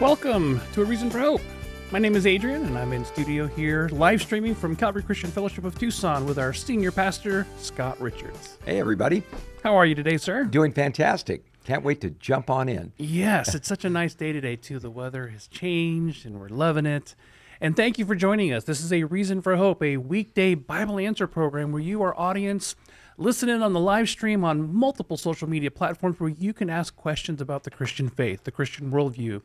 [0.00, 1.42] Welcome to A Reason for Hope.
[1.90, 5.64] My name is Adrian, and I'm in studio here live streaming from Calvary Christian Fellowship
[5.64, 8.56] of Tucson with our senior pastor, Scott Richards.
[8.64, 9.22] Hey, everybody.
[9.62, 10.44] How are you today, sir?
[10.44, 11.44] Doing fantastic.
[11.66, 12.94] Can't wait to jump on in.
[12.96, 14.78] Yes, it's such a nice day today, too.
[14.78, 17.14] The weather has changed, and we're loving it.
[17.60, 18.64] And thank you for joining us.
[18.64, 22.74] This is A Reason for Hope, a weekday Bible answer program where you, our audience,
[23.20, 26.96] listen in on the live stream on multiple social media platforms where you can ask
[26.96, 29.42] questions about the Christian faith, the Christian worldview.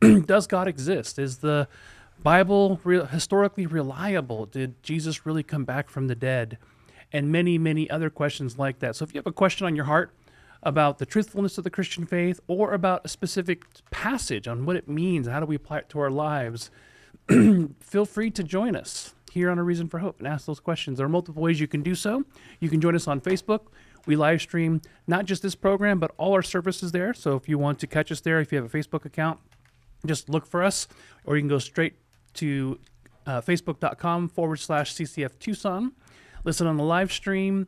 [0.26, 1.18] Does God exist?
[1.18, 1.68] Is the
[2.22, 4.46] Bible re- historically reliable?
[4.46, 6.56] Did Jesus really come back from the dead?
[7.12, 8.96] And many, many other questions like that.
[8.96, 10.12] So if you have a question on your heart,
[10.60, 14.88] about the truthfulness of the Christian faith or about a specific passage on what it
[14.88, 16.68] means, how do we apply it to our lives,
[17.80, 20.98] feel free to join us here on A Reason for Hope and ask those questions.
[20.98, 22.24] There are multiple ways you can do so.
[22.60, 23.60] You can join us on Facebook.
[24.06, 27.14] We live stream not just this program, but all our services there.
[27.14, 29.38] So if you want to catch us there, if you have a Facebook account,
[30.06, 30.88] just look for us,
[31.24, 31.94] or you can go straight
[32.34, 32.78] to
[33.26, 35.92] uh, facebook.com forward slash CCF Tucson.
[36.44, 37.66] Listen on the live stream,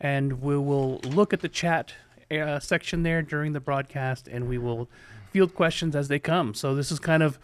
[0.00, 1.94] and we will look at the chat
[2.30, 4.88] uh, section there during the broadcast, and we will
[5.30, 6.54] field questions as they come.
[6.54, 7.38] So this is kind of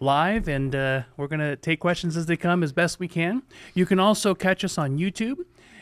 [0.00, 3.42] live, and uh, we're going to take questions as they come as best we can.
[3.74, 5.38] You can also catch us on YouTube.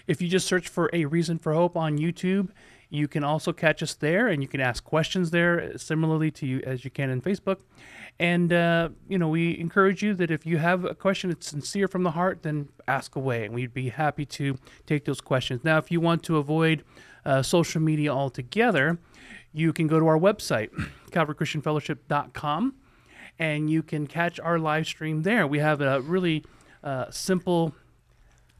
[0.06, 2.50] If you just search for A Reason for Hope on YouTube,
[2.88, 6.62] you can also catch us there, and you can ask questions there, similarly to you
[6.64, 7.58] as you can in Facebook.
[8.18, 11.88] And uh, you know, we encourage you that if you have a question that's sincere
[11.88, 15.64] from the heart, then ask away, and we'd be happy to take those questions.
[15.64, 16.84] Now, if you want to avoid
[17.24, 18.98] uh, social media altogether,
[19.52, 20.70] you can go to our website,
[21.10, 22.74] calvarychristianfellowship.com,
[23.38, 25.46] and you can catch our live stream there.
[25.46, 26.44] We have a really
[26.82, 27.74] uh, simple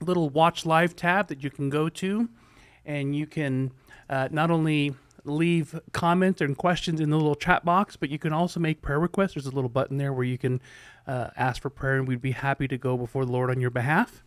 [0.00, 2.28] little watch live tab that you can go to,
[2.84, 3.72] and you can
[4.10, 8.32] uh, not only leave comments and questions in the little chat box, but you can
[8.32, 9.34] also make prayer requests.
[9.34, 10.60] There's a little button there where you can
[11.06, 13.70] uh, ask for prayer, and we'd be happy to go before the Lord on your
[13.70, 14.22] behalf.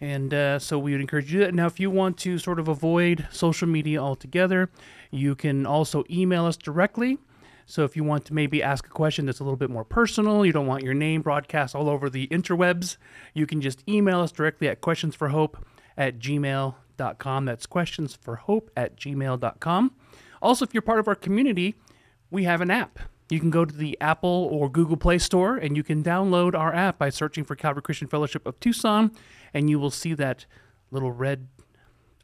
[0.00, 1.54] And uh, so we would encourage you that.
[1.54, 4.70] Now, if you want to sort of avoid social media altogether,
[5.10, 7.18] you can also email us directly.
[7.70, 10.46] So if you want to maybe ask a question that's a little bit more personal,
[10.46, 12.96] you don't want your name broadcast all over the interwebs,
[13.34, 15.54] you can just email us directly at questionsforhope
[15.94, 17.44] at gmail.com.
[17.44, 19.92] That's questionsforhope at gmail.com.
[20.40, 21.74] Also, if you're part of our community,
[22.30, 23.00] we have an app.
[23.28, 26.74] You can go to the Apple or Google Play Store and you can download our
[26.74, 29.12] app by searching for Calvary Christian Fellowship of Tucson,
[29.52, 30.46] and you will see that
[30.90, 31.48] little red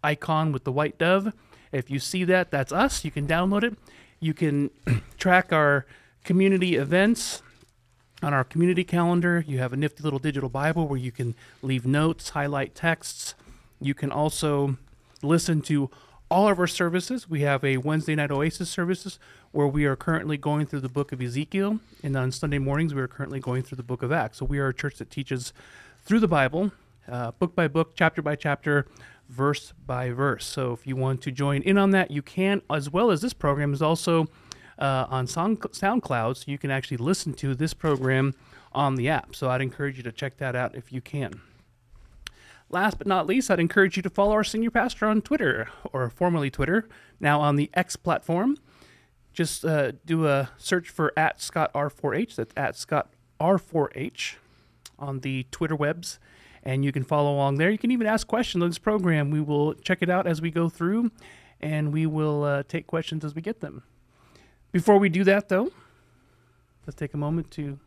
[0.03, 1.35] icon with the white dove.
[1.71, 3.05] If you see that, that's us.
[3.05, 3.77] You can download it.
[4.25, 4.71] You can
[5.19, 5.85] track our
[6.25, 7.43] community events
[8.23, 9.45] on our community calendar.
[9.47, 13.35] You have a nifty little digital Bible where you can leave notes, highlight texts.
[13.83, 14.79] You can also
[15.23, 15.91] listen to
[16.31, 17.29] all of our services.
[17.29, 19.19] We have a Wednesday night Oasis services
[19.53, 23.03] where we are currently going through the book of Ezekiel, and on Sunday mornings we
[23.03, 24.39] are currently going through the book of Acts.
[24.39, 25.53] So we are a church that teaches
[26.03, 26.73] through the Bible,
[27.07, 28.87] uh, book by book, chapter by chapter,
[29.29, 30.45] verse by verse.
[30.45, 33.33] So if you want to join in on that, you can, as well as this
[33.33, 34.27] program is also
[34.79, 38.35] uh, on Sound, SoundCloud, so you can actually listen to this program
[38.73, 39.35] on the app.
[39.35, 41.41] So I'd encourage you to check that out if you can.
[42.71, 46.11] Last but not least, I'd encourage you to follow our senior pastor on Twitter, or
[46.11, 46.89] formerly Twitter,
[47.21, 48.57] now on the X platform.
[49.33, 52.37] Just uh, do a search for at Scott R4H.
[52.37, 53.11] That's at Scott
[53.41, 54.37] R4H
[54.99, 56.19] on the Twitter webs,
[56.65, 57.71] and you can follow along there.
[57.71, 59.31] You can even ask questions on this program.
[59.31, 61.13] We will check it out as we go through,
[61.61, 63.83] and we will uh, take questions as we get them.
[64.73, 65.71] Before we do that, though,
[66.87, 67.79] let's take a moment to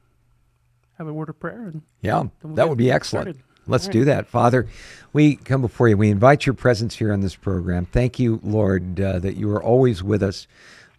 [0.97, 1.67] have a word of prayer.
[1.67, 3.25] And yeah, we'll that would be excellent.
[3.25, 3.43] Started.
[3.69, 3.93] Let's right.
[3.93, 4.27] do that.
[4.27, 4.67] Father,
[5.11, 5.97] we come before you.
[5.97, 7.85] We invite your presence here on this program.
[7.85, 10.47] Thank you, Lord, uh, that you are always with us.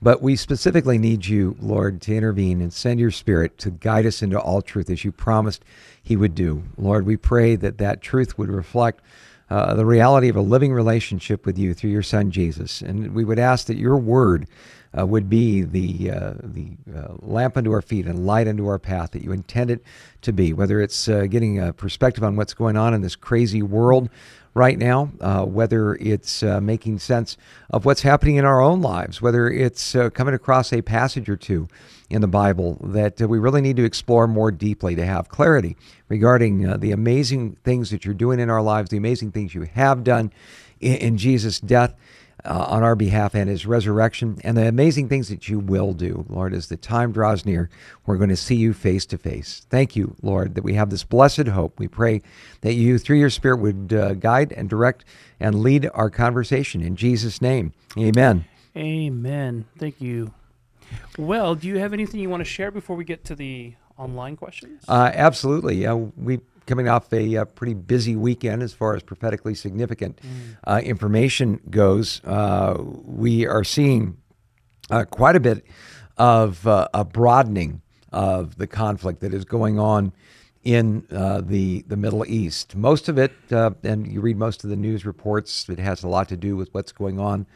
[0.01, 4.23] But we specifically need you, Lord, to intervene and send your spirit to guide us
[4.23, 5.65] into all truth as you promised
[6.01, 6.63] he would do.
[6.77, 9.03] Lord, we pray that that truth would reflect
[9.51, 12.81] uh, the reality of a living relationship with you through your son Jesus.
[12.81, 14.47] And we would ask that your word
[14.97, 18.79] uh, would be the uh, the uh, lamp unto our feet and light unto our
[18.79, 19.83] path that you intend it
[20.23, 20.53] to be.
[20.53, 24.09] Whether it's uh, getting a perspective on what's going on in this crazy world
[24.59, 27.37] right now, uh, whether it's uh, making sense
[27.71, 31.69] of what's happening in our own lives, whether it's coming across a passage or two
[32.11, 35.77] in the Bible that we really need to explore more deeply to have clarity
[36.09, 40.05] regarding the amazing things that you're doing in our lives, the amazing things you have
[40.05, 40.33] done
[40.81, 41.95] in, in Jesus' death
[42.45, 46.25] uh, on our behalf and his resurrection and the amazing things that you will do,
[46.29, 47.69] Lord, as the time draws near.
[48.07, 49.67] We're going to see you face to face.
[49.71, 51.79] Thank you, Lord, that we have this blessed hope.
[51.79, 52.23] We pray
[52.61, 55.05] that you, through your Spirit, would uh, guide and direct
[55.41, 56.81] and lead our conversation.
[56.81, 58.45] In Jesus' name, amen.
[58.77, 59.65] Amen.
[59.79, 60.33] Thank you.
[61.19, 64.37] Well, do you have anything you want to share before we get to the online
[64.37, 64.85] questions?
[64.89, 65.85] Uh, absolutely.
[65.85, 70.21] Uh, we coming off a, a, uh, pretty busy weekend as far as prophetically significant
[70.21, 70.57] mm.
[70.65, 72.23] uh, information goes.
[72.25, 74.19] Uh, we are seeing
[74.91, 75.65] uh, quite a bit
[76.17, 77.81] of a broadening
[78.13, 80.13] of the conflict that is going on
[80.65, 82.77] in uh, the the Middle East.
[82.77, 86.09] Most of it, uh, and you read most of the news reports, it has a
[86.09, 87.47] lot to do with what's going on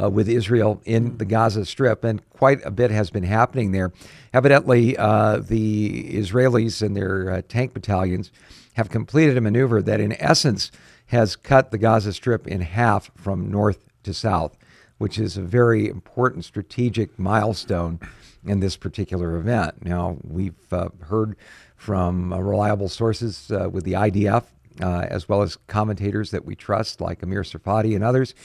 [0.00, 3.92] uh, with Israel in the Gaza Strip, and quite a bit has been happening there.
[4.32, 8.30] Evidently, uh, the Israelis and their uh, tank battalions
[8.74, 10.70] have completed a maneuver that, in essence,
[11.06, 14.56] has cut the Gaza Strip in half from north to south,
[14.98, 18.00] which is a very important strategic milestone
[18.44, 19.84] in this particular event.
[19.84, 21.36] Now, we've uh, heard
[21.82, 24.44] from uh, reliable sources uh, with the IDF,
[24.80, 28.36] uh, as well as commentators that we trust, like Amir Tsarfati and others,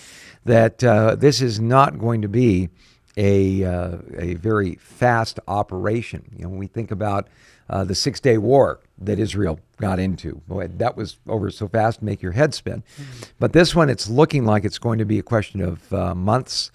[0.45, 2.69] that uh, this is not going to be
[3.15, 6.23] a, uh, a very fast operation.
[6.35, 7.27] You know, when we think about
[7.69, 12.23] the Six Day War that Israel got into, boy, that was over so fast, make
[12.23, 12.81] your head spin.
[12.81, 13.23] Mm-hmm.
[13.37, 16.71] But this one, it's looking like it's going to be a question of months,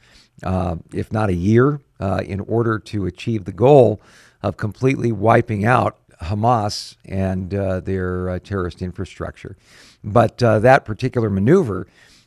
[0.92, 4.00] if not a year, in order to achieve the goal
[4.42, 9.56] of completely wiping out Hamas and uh, their uh, terrorist infrastructure.
[10.04, 11.86] But uh, that particular maneuver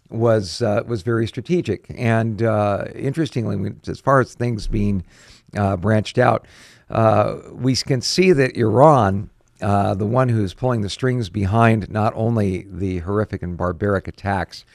[0.09, 1.85] was uh, was very strategic.
[1.95, 5.03] And uh, interestingly, as far as things being
[5.55, 6.45] uh, branched out,
[7.51, 9.29] we can see that Iran.
[9.59, 14.65] the one who's pulling the strings behind not only the horrific and barbaric attacks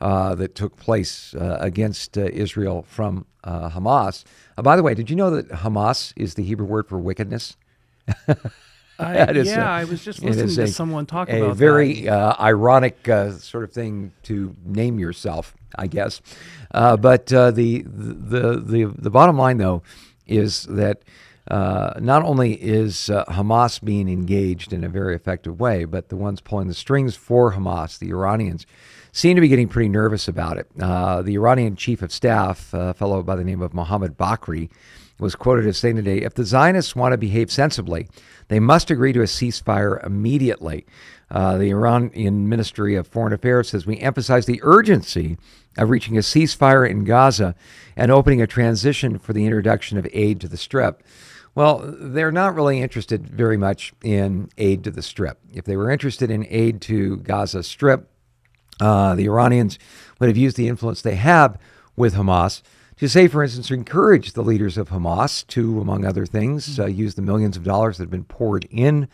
[0.00, 4.24] that took place against Israel from Hamas.
[4.56, 7.56] by the way, did you know that Hamas is the Hebrew word for wickedness?
[8.98, 12.08] I, yeah, a, I was just listening to a, someone talk a about a very
[12.08, 16.20] uh, ironic uh, sort of thing to name yourself, I guess.
[16.72, 19.82] Uh, but uh, the, the the the bottom line, though,
[20.26, 21.02] is that
[21.50, 26.16] uh, not only is uh, Hamas being engaged in a very effective way, but the
[26.16, 28.66] ones pulling the strings for Hamas, the Iranians,
[29.12, 30.68] seem to be getting pretty nervous about it.
[30.76, 34.70] the Iranian chief of staff, a fellow by the name of Mohammed Bakri,
[35.18, 38.08] was quoted as saying today, "If the Zionists want to behave sensibly."
[38.48, 40.84] They must agree to a ceasefire immediately.
[41.30, 45.38] Uh, the Iranian Ministry of Foreign Affairs says we emphasize the urgency
[45.78, 47.54] of reaching a ceasefire in Gaza
[47.96, 51.02] and opening a transition for the introduction of aid to the Strip.
[51.54, 55.38] Well, they're not really interested very much in aid to the Strip.
[55.54, 58.08] If they were interested in aid to Gaza Strip,
[58.82, 59.78] uh, the Iranians
[60.18, 61.58] would have used the influence they have
[61.94, 62.62] with Hamas
[62.96, 67.14] to say, for instance, encourage the leaders of Hamas to, among other things, uh, use
[67.14, 69.08] the millions of dollars that have been poured in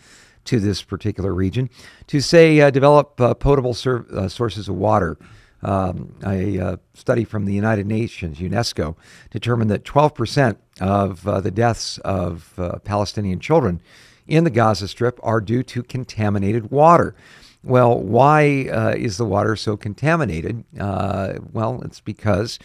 [0.44, 1.68] to this particular region
[2.06, 5.18] to say uh, develop uh, potable ser- uh, sources of water.
[5.60, 8.96] Um, a uh, study from the United Nations, UNESCO,
[9.30, 12.54] determined that 12% of uh, the deaths of
[12.84, 13.82] Palestinian children
[14.28, 17.16] in the Gaza Strip are due to contaminated water.
[17.64, 18.42] Well, why
[18.96, 20.64] is the water so contaminated?
[20.72, 22.58] well, it's because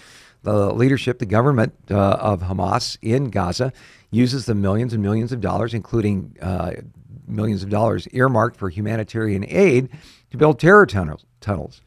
[0.44, 3.74] the leadership, the government uh, of Hamas in Gaza
[4.12, 6.74] uses the millions and millions of dollars, including uh,
[7.28, 9.90] millions of dollars earmarked for humanitarian aid,
[10.32, 11.82] to build terror tunnels, tunnels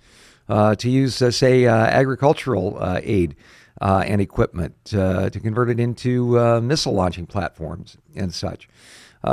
[0.48, 3.36] uh, to use, uh, say, uh, agricultural uh, aid
[3.80, 8.68] and equipment to convert it into missile launching platforms and such.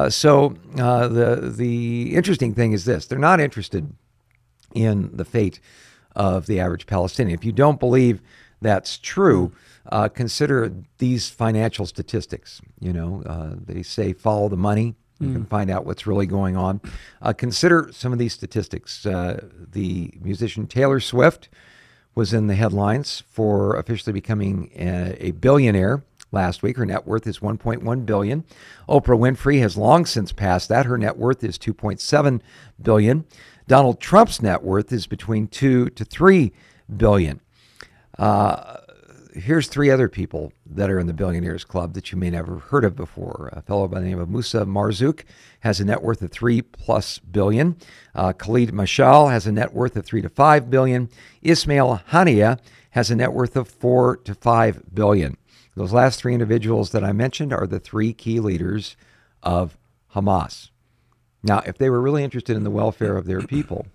[0.09, 3.93] So the the interesting thing is this: they're not interested
[4.73, 5.59] in the fate
[6.15, 7.37] of the average Palestinian.
[7.37, 8.21] If you don't believe
[8.61, 9.51] that's true,
[9.91, 12.61] uh, consider these financial statistics.
[12.79, 14.95] You know, uh, they say follow the money.
[15.19, 15.33] You mm.
[15.33, 16.81] can find out what's really going on.
[17.21, 19.05] Uh, consider some of these statistics.
[19.05, 21.49] Uh, the musician Taylor Swift
[22.15, 26.77] was in the headlines for officially becoming a, a billionaire last week.
[26.77, 28.43] Her net worth is 1.1 billion.
[28.89, 30.85] Oprah Winfrey has long since passed that.
[30.85, 32.41] Her net worth is 2.7
[32.81, 33.25] billion.
[33.67, 36.51] Donald Trump's net worth is between 2 to 3
[36.97, 37.39] billion.
[38.17, 38.77] Uh,
[39.33, 42.63] here's three other people that are in the Billionaires Club that you may never have
[42.63, 43.49] heard of before.
[43.53, 45.23] A fellow by the name of Musa Marzouk
[45.61, 47.77] has a net worth of three plus billion.
[48.13, 51.09] Uh, Khalid Mashal has a net worth of three to five billion.
[51.41, 52.59] Ismail Hania
[52.91, 55.37] has a net worth of four to five billion.
[55.75, 58.95] Those last three individuals that I mentioned are the three key leaders
[59.41, 59.77] of
[60.13, 60.69] Hamas.
[61.41, 63.87] Now, if they were really interested in the welfare of their people,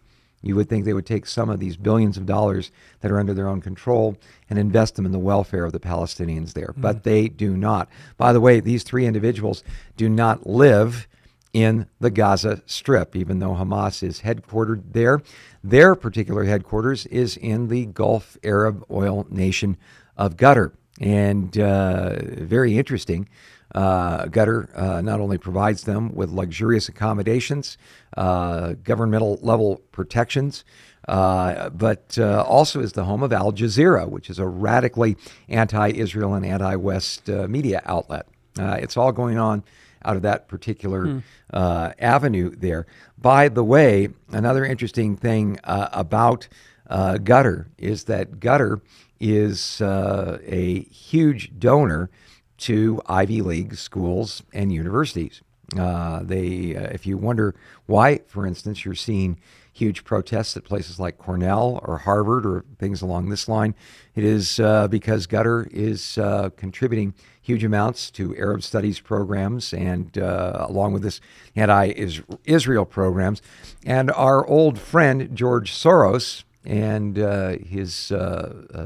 [0.43, 2.71] you would think they would take some of these billions of dollars
[3.01, 4.17] that are under their own control
[4.49, 6.75] and invest them in the welfare of the Palestinians there.
[6.77, 6.81] Mm.
[6.81, 7.89] But they do not.
[8.17, 9.65] By the way, these three individuals
[9.97, 11.09] do not live
[11.53, 15.23] in the Gaza Strip, even though Hamas is headquartered there.
[15.65, 19.77] Their particular headquarters is in the Gulf Arab oil nation
[20.17, 20.73] of Qatar.
[21.01, 23.29] And uh, very interesting.
[23.75, 27.77] Uh, Qatar uh, not only provides them with luxurious accommodations,
[28.17, 30.65] uh, governmental level protections,
[31.07, 35.17] uh, but uh, also is the home of Al Jazeera, which is a radically
[35.49, 38.27] anti Israel and anti West uh, media outlet.
[38.57, 39.63] it's all going on
[40.05, 41.19] out of that particular hmm.
[41.53, 42.87] avenue there.
[43.19, 46.49] By the way, another interesting thing about
[46.89, 48.81] Qatar is that Qatar
[49.21, 52.11] is a huge donor
[52.59, 55.43] to Ivy League schools and universities.
[55.77, 57.55] Uh, they, uh, if you wonder
[57.87, 59.39] why, for instance, you're seeing
[59.71, 63.75] huge protests at places like Cornell or Harvard or things along this line,
[64.15, 70.17] it is uh, because Qatar is uh, contributing huge amounts to Arab studies programs and
[70.17, 71.21] uh, along with this
[71.55, 73.43] anti-Israel programs.
[73.85, 77.95] And our old friend George Soros and uh, his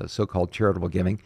[0.06, 1.20] so-called charitable giving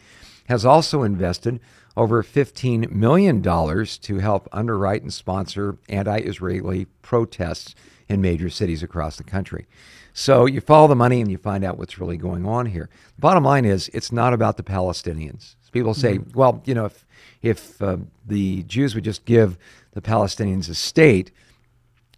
[0.47, 1.59] has also invested
[1.95, 7.75] over $15 million to help underwrite and sponsor anti Israeli protests
[8.07, 9.67] in major cities across the country.
[10.13, 12.89] So you follow the money and you find out what's really going on here.
[13.15, 15.55] The bottom line is it's not about the Palestinians.
[15.71, 16.37] People say, mm-hmm.
[16.37, 17.05] well, you know, if,
[17.41, 19.57] if uh, the Jews would just give
[19.91, 21.31] the Palestinians a state,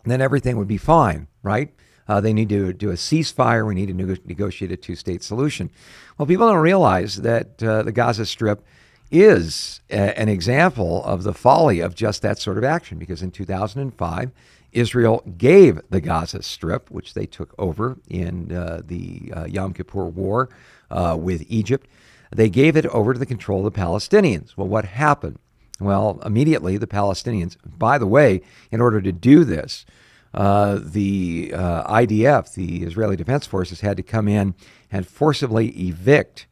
[0.05, 1.73] then everything would be fine, right?
[2.09, 3.65] Uh, they need to do a ceasefire.
[3.65, 5.69] We need to negotiate a two state solution.
[6.17, 8.65] Well, people don't realize that uh, the Gaza Strip
[9.11, 13.31] is a, an example of the folly of just that sort of action because in
[13.31, 14.31] 2005,
[14.71, 20.05] Israel gave the Gaza Strip, which they took over in uh, the uh, Yom Kippur
[20.05, 20.49] War
[20.91, 21.87] uh, with Egypt,
[22.31, 24.55] they gave it over to the control of the Palestinians.
[24.55, 25.39] Well, what happened?
[25.79, 29.85] Well, immediately the Palestinians, by the way, in order to do this,
[30.33, 34.53] uh, the uh, IDF, the Israeli Defense Forces, had to come in
[34.91, 36.45] and forcibly evict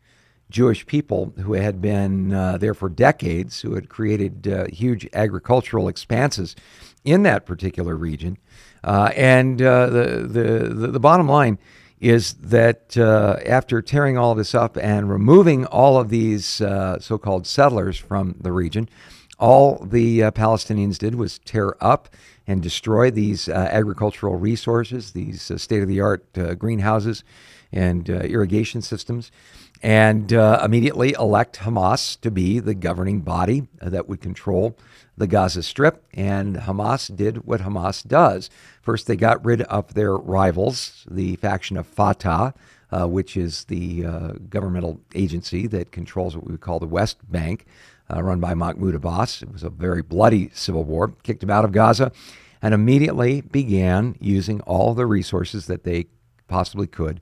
[0.50, 5.88] Jewish people who had been uh, there for decades, who had created uh, huge agricultural
[5.88, 6.56] expanses
[7.04, 8.38] in that particular region.
[8.84, 11.58] Uh, and the, the, the, bottom line
[12.00, 17.98] is that after tearing all this up and removing all of these so called settlers
[17.98, 18.88] from the region,
[19.40, 22.08] all the Palestinians did was tear up
[22.48, 27.24] and destroy these uh, agricultural resources, these uh, state of the art uh, greenhouses
[27.72, 29.30] and irrigation systems
[29.84, 34.78] and uh, immediately elect Hamas to be the governing body that would control
[35.18, 36.04] the Gaza Strip.
[36.14, 38.50] And Hamas did what Hamas does.
[38.82, 42.54] First, they got rid of their rivals, the faction of Fatah,
[42.92, 47.30] uh, which is the uh, governmental agency that controls what we would call the West
[47.30, 47.66] Bank,
[48.14, 49.42] uh, run by Mahmoud Abbas.
[49.42, 52.12] It was a very bloody civil war, kicked him out of Gaza,
[52.62, 56.08] and immediately began using all the resources that they
[56.48, 57.22] possibly could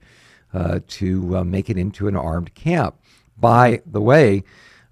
[0.53, 2.95] uh, to uh, make it into an armed camp.
[3.37, 4.43] By the way,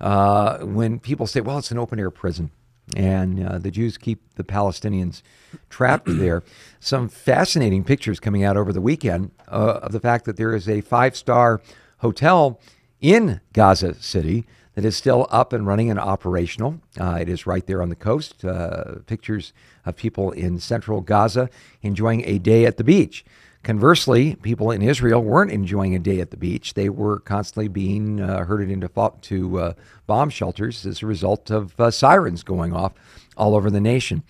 [0.01, 2.51] uh, when people say, well, it's an open air prison,
[2.95, 5.21] and uh, the Jews keep the Palestinians
[5.69, 6.43] trapped there,
[6.79, 10.67] some fascinating pictures coming out over the weekend uh, of the fact that there is
[10.67, 11.61] a five star
[11.99, 12.59] hotel
[13.01, 16.79] in Gaza City that is still up and running and operational.
[16.99, 18.43] Uh, it is right there on the coast.
[18.43, 19.53] Uh, pictures
[19.85, 21.49] of people in central Gaza
[21.81, 23.23] enjoying a day at the beach.
[23.63, 26.73] Conversely, people in Israel weren't enjoying a day at the beach.
[26.73, 28.89] They were constantly being uh, herded into
[29.21, 29.73] to uh,
[30.05, 32.91] bomb shelters as a result of uh, sirens going off
[33.37, 34.23] all over the nation.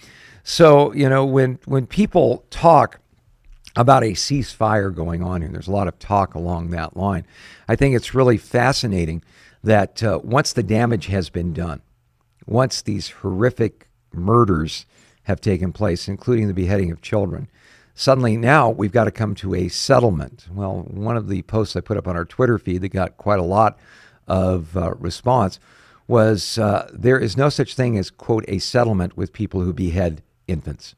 [0.43, 2.99] So, you know, when when people talk
[3.75, 7.25] about a ceasefire going on here, there's a lot of talk along that line.
[7.67, 9.23] I think it's really fascinating
[9.63, 11.81] that uh, once the damage has been done,
[12.45, 14.85] once these horrific murders
[15.23, 17.47] have taken place, including the beheading of children,
[17.95, 20.47] suddenly now we've got to come to a settlement.
[20.51, 23.39] Well, one of the posts I put up on our Twitter feed that got quite
[23.39, 23.77] a lot
[24.27, 25.59] of uh, response
[26.07, 30.21] was uh, there is no such thing as, quote, a settlement with people who behead
[30.47, 30.95] infants.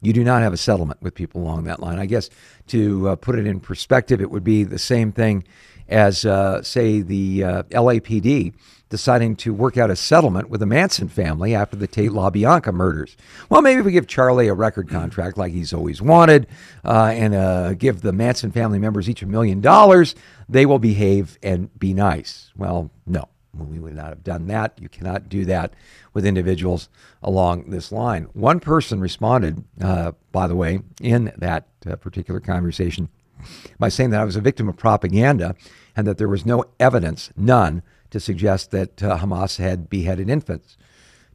[0.00, 1.98] You do not have a settlement with people along that line.
[1.98, 2.30] I guess
[2.68, 5.44] to uh, put it in perspective, it would be the same thing
[5.88, 8.54] as, uh, say, the uh, LAPD
[8.88, 13.16] deciding to work out a settlement with the Manson family after the Tate LaBianca murders.
[13.48, 16.46] Well, maybe we give Charlie a record contract like he's always wanted
[16.84, 20.14] uh, and uh, give the Manson family members each a million dollars.
[20.48, 22.52] They will behave and be nice.
[22.56, 23.28] Well, no.
[23.58, 24.78] We would not have done that.
[24.78, 25.72] You cannot do that
[26.12, 26.90] with individuals
[27.22, 28.24] along this line.
[28.34, 33.08] One person responded, uh, by the way, in that uh, particular conversation
[33.78, 35.54] by saying that I was a victim of propaganda
[35.96, 37.82] and that there was no evidence, none,
[38.16, 40.76] to suggest that uh, Hamas had beheaded infants.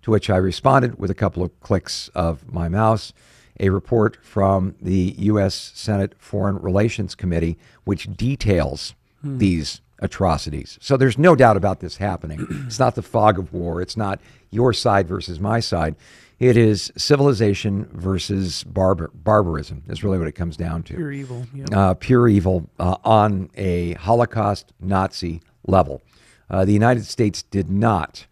[0.01, 3.13] To which I responded with a couple of clicks of my mouse
[3.59, 5.71] a report from the U.S.
[5.75, 9.37] Senate Foreign Relations Committee, which details hmm.
[9.37, 10.79] these atrocities.
[10.81, 12.47] So there's no doubt about this happening.
[12.65, 13.81] it's not the fog of war.
[13.81, 14.19] It's not
[14.49, 15.95] your side versus my side.
[16.39, 19.83] It is civilization versus barbar- barbarism.
[19.87, 20.95] Is really what it comes down to.
[20.95, 21.45] Pure evil.
[21.53, 21.67] Yep.
[21.71, 26.01] Uh, pure evil uh, on a Holocaust Nazi level.
[26.51, 28.27] Uh, the United States did not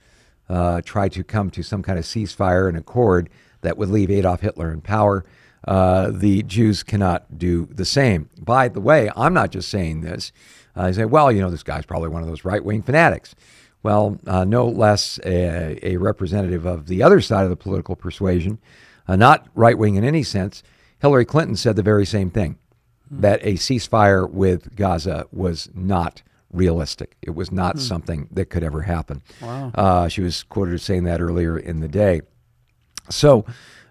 [0.49, 3.29] uh, try to come to some kind of ceasefire and accord
[3.61, 5.25] that would leave Adolf Hitler in power.
[5.67, 8.29] Uh, the Jews cannot do the same.
[8.38, 10.31] By the way, I'm not just saying this.
[10.75, 13.35] I say, well, you know, this guy's probably one of those right wing fanatics.
[13.83, 18.59] Well, uh, no less a, a, representative of the other side of the political persuasion,
[19.07, 20.63] uh, not right wing in any sense.
[20.99, 22.57] Hillary Clinton said the very same thing
[23.13, 23.21] mm.
[23.21, 27.15] that a ceasefire with Gaza was not realistic.
[27.22, 27.79] It was not mm.
[27.79, 29.22] something that could ever happen.
[29.41, 29.72] Wow.
[29.74, 32.22] Uh, she was quoted as saying that earlier in the day.
[33.10, 33.46] So,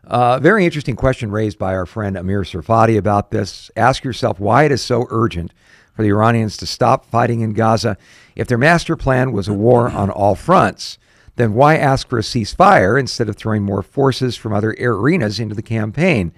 [0.05, 3.71] uh, very interesting question raised by our friend Amir Tsarfati about this.
[3.77, 5.53] Ask yourself why it is so urgent
[5.95, 7.99] for the Iranians to stop fighting in Gaza.
[8.35, 10.99] If their master plan was a war on all fronts,
[11.37, 15.55] then why ask for a ceasefire instead of throwing more forces from other arenas into
[15.55, 16.33] the campaign?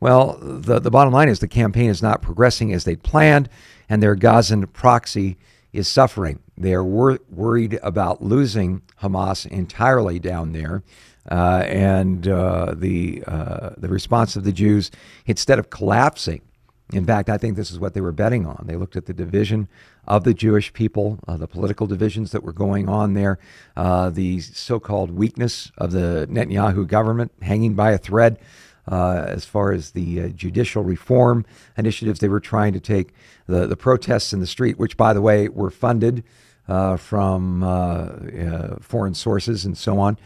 [0.00, 3.48] Well, the, the bottom line is the campaign is not progressing as they planned,
[3.88, 5.38] and their Gazan proxy
[5.74, 6.38] is suffering.
[6.56, 10.82] They are wor- worried about losing Hamas entirely down there.
[11.30, 14.90] Uh, and uh, the uh, the response of the Jews,
[15.24, 16.42] instead of collapsing,
[16.92, 18.64] in fact, I think this is what they were betting on.
[18.66, 19.68] They looked at the division
[20.06, 23.38] of the Jewish people, uh, the political divisions that were going on there,
[23.74, 28.38] uh, the so-called weakness of the Netanyahu government hanging by a thread.
[28.86, 31.44] Uh, as far as the judicial reform
[31.76, 33.14] initiatives they were trying to take,
[33.46, 36.22] the, the protests in the street, which, by the way, were funded
[36.98, 37.60] from
[38.80, 40.18] foreign sources and so on.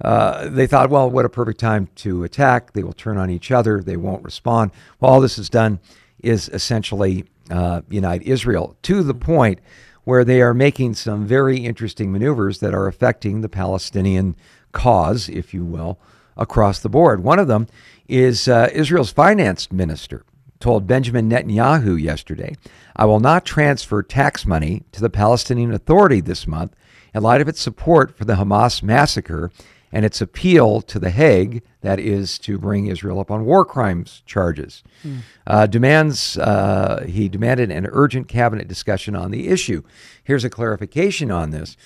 [0.00, 2.72] Uh, they thought, well, what a perfect time to attack.
[2.72, 3.80] They will turn on each other.
[3.80, 4.72] They won't respond.
[5.00, 5.80] Well, all this is done
[6.22, 9.60] is essentially uh, unite Israel to the point
[10.04, 14.36] where they are making some very interesting maneuvers that are affecting the Palestinian
[14.72, 15.98] cause, if you will,
[16.36, 17.22] across the board.
[17.22, 17.66] One of them
[18.08, 20.24] is uh, Israel's finance minister
[20.60, 22.56] told Benjamin Netanyahu yesterday,
[22.96, 26.74] I will not transfer tax money to the Palestinian Authority this month
[27.14, 29.50] in light of its support for the Hamas massacre
[29.92, 34.22] and its appeal to The Hague, that is to bring Israel up on war crimes
[34.26, 34.82] charges.
[35.04, 35.18] Mm.
[35.46, 39.82] Uh, demands uh, he demanded an urgent cabinet discussion on the issue.
[40.24, 41.76] Here's a clarification on this: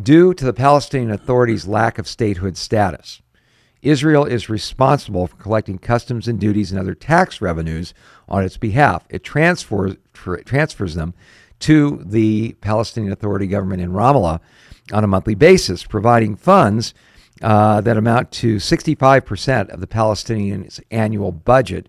[0.00, 3.22] due to the Palestinian Authority's lack of statehood status.
[3.82, 7.92] Israel is responsible for collecting customs and duties and other tax revenues
[8.28, 9.04] on its behalf.
[9.10, 11.14] It transfers, transfers them
[11.60, 14.40] to the Palestinian Authority government in Ramallah
[14.92, 16.94] on a monthly basis, providing funds
[17.40, 21.88] uh, that amount to 65% of the Palestinians' annual budget,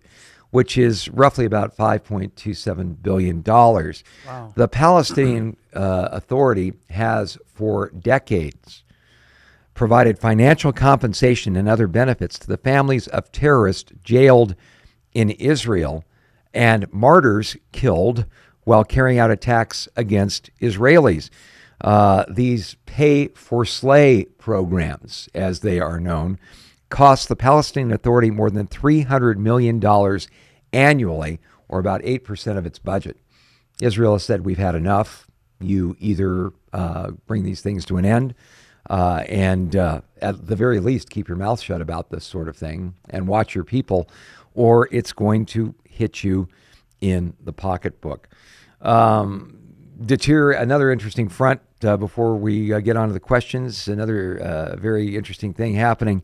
[0.50, 3.42] which is roughly about $5.27 billion.
[3.42, 4.52] Wow.
[4.54, 8.84] The Palestinian uh, Authority has, for decades,
[9.74, 14.54] provided financial compensation and other benefits to the families of terrorists jailed
[15.12, 16.04] in Israel
[16.52, 18.26] and martyrs killed
[18.62, 21.28] while carrying out attacks against Israelis.
[21.80, 26.38] Uh, these pay for slay programs, as they are known,
[26.88, 29.82] cost the Palestinian Authority more than $300 million
[30.72, 33.18] annually, or about 8% of its budget.
[33.82, 35.26] Israel has said, We've had enough.
[35.60, 38.34] You either uh, bring these things to an end
[38.90, 42.56] uh, and, uh, at the very least, keep your mouth shut about this sort of
[42.56, 44.08] thing and watch your people,
[44.54, 46.48] or it's going to hit you
[47.00, 48.28] in the pocketbook.
[48.80, 49.58] Um,
[50.04, 53.88] deter another interesting front uh, before we uh, get on to the questions.
[53.88, 56.22] Another uh, very interesting thing happening.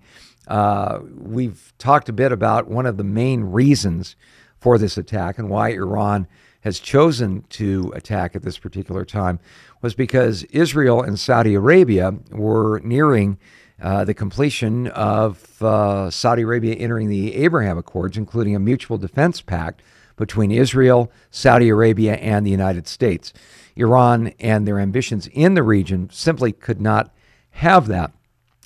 [0.49, 4.17] Uh, we've talked a bit about one of the main reasons
[4.59, 6.27] for this attack and why Iran
[6.61, 9.39] has chosen to attack at this particular time
[9.83, 13.39] was because Israel and Saudi Arabia were nearing
[13.81, 19.41] uh, the completion of uh, Saudi Arabia entering the Abraham Accords, including a mutual defense
[19.41, 19.83] pact
[20.17, 23.33] between Israel, Saudi Arabia, and the United States.
[23.77, 27.11] Iran and their ambitions in the region simply could not
[27.53, 28.13] have that.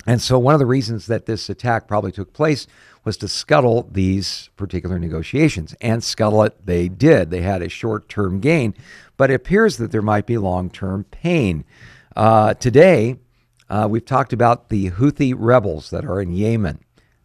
[0.05, 2.67] And so, one of the reasons that this attack probably took place
[3.05, 5.75] was to scuttle these particular negotiations.
[5.79, 7.29] And scuttle it they did.
[7.29, 8.73] They had a short term gain,
[9.15, 11.63] but it appears that there might be long term pain.
[12.15, 13.17] Uh, today,
[13.69, 16.79] uh, we've talked about the Houthi rebels that are in Yemen.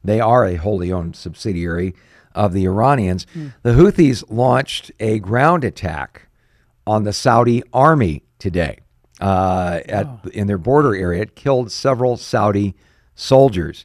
[0.04, 1.94] They are a wholly owned subsidiary
[2.34, 3.26] of the Iranians.
[3.34, 3.54] Mm.
[3.62, 6.28] The Houthis launched a ground attack
[6.86, 8.78] on the Saudi army today
[9.20, 10.20] uh, at oh.
[10.32, 11.22] in their border area.
[11.22, 12.74] It killed several Saudi
[13.14, 13.84] soldiers.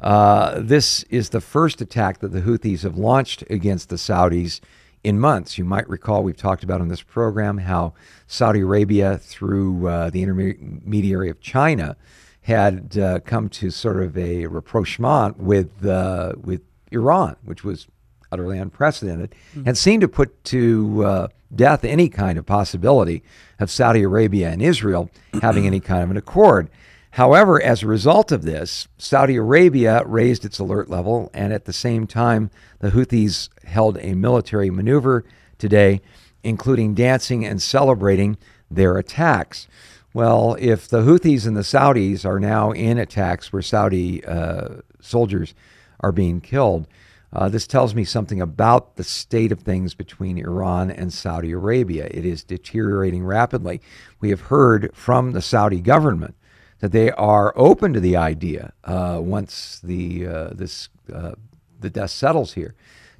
[0.00, 4.60] Uh, this is the first attack that the Houthis have launched against the Saudis
[5.04, 5.58] in months.
[5.58, 7.94] You might recall we've talked about on this program how
[8.26, 11.96] Saudi Arabia, through uh, the intermediary of China,
[12.42, 17.86] had uh, come to sort of a rapprochement with uh, with Iran, which was
[18.32, 19.68] utterly unprecedented, mm-hmm.
[19.68, 23.22] and seemed to put to uh, death any kind of possibility
[23.58, 25.10] of Saudi Arabia and Israel
[25.42, 26.70] having any kind of an accord.
[27.12, 31.72] However, as a result of this, Saudi Arabia raised its alert level, and at the
[31.72, 35.24] same time, the Houthis held a military maneuver
[35.58, 36.00] today,
[36.44, 38.36] including dancing and celebrating
[38.70, 39.66] their attacks.
[40.14, 45.54] Well, if the Houthis and the Saudis are now in attacks where Saudi uh, soldiers
[46.00, 46.86] are being killed,
[47.32, 52.08] uh, this tells me something about the state of things between Iran and Saudi Arabia.
[52.10, 53.80] It is deteriorating rapidly.
[54.20, 56.34] We have heard from the Saudi government
[56.80, 61.32] that they are open to the idea uh, once the uh, this uh,
[61.78, 62.74] the dust settles here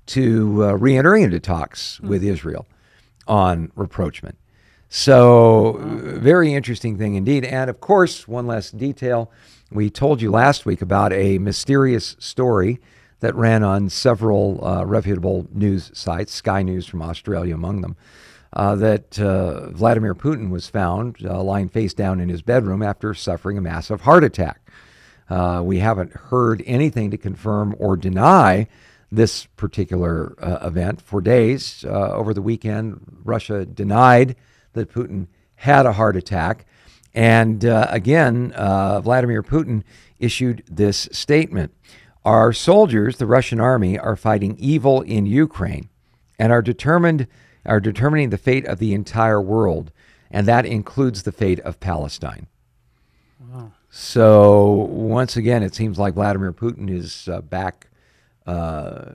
[0.07, 2.09] to uh, re-entering into talks mm-hmm.
[2.09, 2.67] with Israel
[3.27, 4.37] on rapprochement.
[4.89, 7.45] So, very interesting thing indeed.
[7.45, 9.31] And of course, one last detail:
[9.71, 12.81] we told you last week about a mysterious story
[13.21, 17.97] that ran on several uh, reputable news sites, Sky News from Australia among them,
[18.53, 23.15] uh, that uh, Vladimir Putin was found uh, lying face down in his bedroom after
[23.15, 24.61] suffering a massive heart attack.
[25.29, 28.67] Uh, we haven't heard anything to confirm or deny
[29.13, 31.85] this particular uh, event for days.
[31.85, 34.35] over the weekend, Russia denied
[34.73, 36.67] that Putin had a heart attack.
[37.13, 39.83] And again, Vladimir Putin
[40.19, 41.73] issued this statement.
[42.25, 45.89] Our soldiers, the Russian army, are fighting evil in Ukraine
[46.39, 47.27] and are determined
[47.65, 49.93] are determining the fate of the entire world,
[50.31, 52.47] and that includes the fate of Palestine.
[53.53, 53.73] Wow.
[53.91, 57.89] So once again, it seems like Vladimir Putin is uh, back
[58.47, 59.13] uh,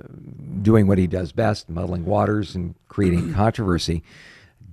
[0.61, 4.03] doing what he does best, muddling waters and creating controversy.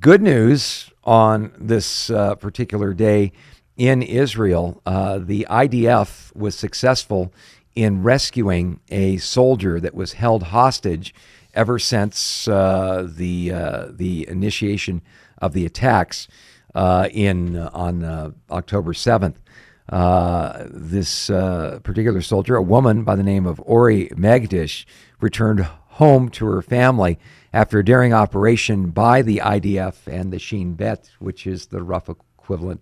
[0.00, 3.32] Good news on this uh, particular day
[3.76, 7.32] in Israel, uh, the IDF was successful
[7.74, 11.14] in rescuing a soldier that was held hostage
[11.54, 15.02] ever since uh, the uh, the initiation
[15.38, 16.28] of the attacks
[16.74, 19.40] uh, in on uh, October seventh.
[19.88, 24.86] Uh, this uh, particular soldier, a woman by the name of Ori Megidish,
[25.20, 27.18] returned home to her family
[27.52, 32.08] after a daring operation by the IDF and the Shin Bet, which is the rough
[32.08, 32.80] equivalent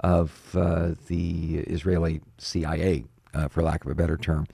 [0.00, 3.04] of the Israeli CIA
[3.34, 4.46] uh, for lack of a better term.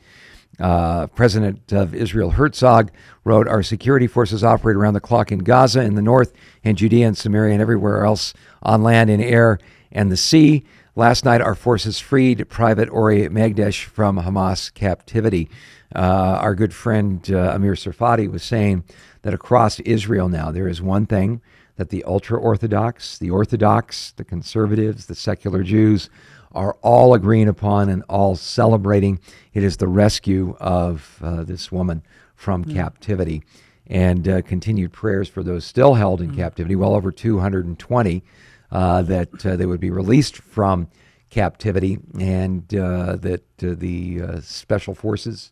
[0.60, 2.90] Uh, President of Israel Herzog
[3.24, 7.06] wrote, Our security forces operate around the clock in Gaza, in the north, in Judea
[7.06, 9.58] and Samaria, and everywhere else on land, in air,
[9.90, 10.64] and the sea.
[10.96, 15.50] Last night, our forces freed Private Ori Megidish from Hamas captivity.
[15.94, 18.84] Uh, our good friend uh, Amir Tsarfati was saying
[19.22, 21.40] that across Israel now, there is one thing
[21.76, 26.08] that the ultra Orthodox, the Orthodox, the conservatives, the secular Jews,
[26.54, 29.20] are all agreeing upon and all celebrating.
[29.52, 32.02] It is the rescue of uh, this woman
[32.34, 32.74] from mm.
[32.74, 33.42] captivity
[33.86, 36.36] and uh, continued prayers for those still held in mm.
[36.36, 38.24] captivity, well over 220,
[38.70, 40.88] uh, that uh, they would be released from
[41.30, 45.50] captivity and uh, that uh, the special forces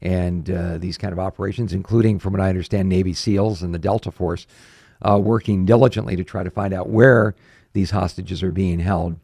[0.00, 0.46] and
[0.80, 4.46] these kind of operations, including, from what I understand, Navy SEALs and the Delta Force,
[5.02, 7.34] working diligently to try to find out where
[7.72, 9.18] these hostages are being held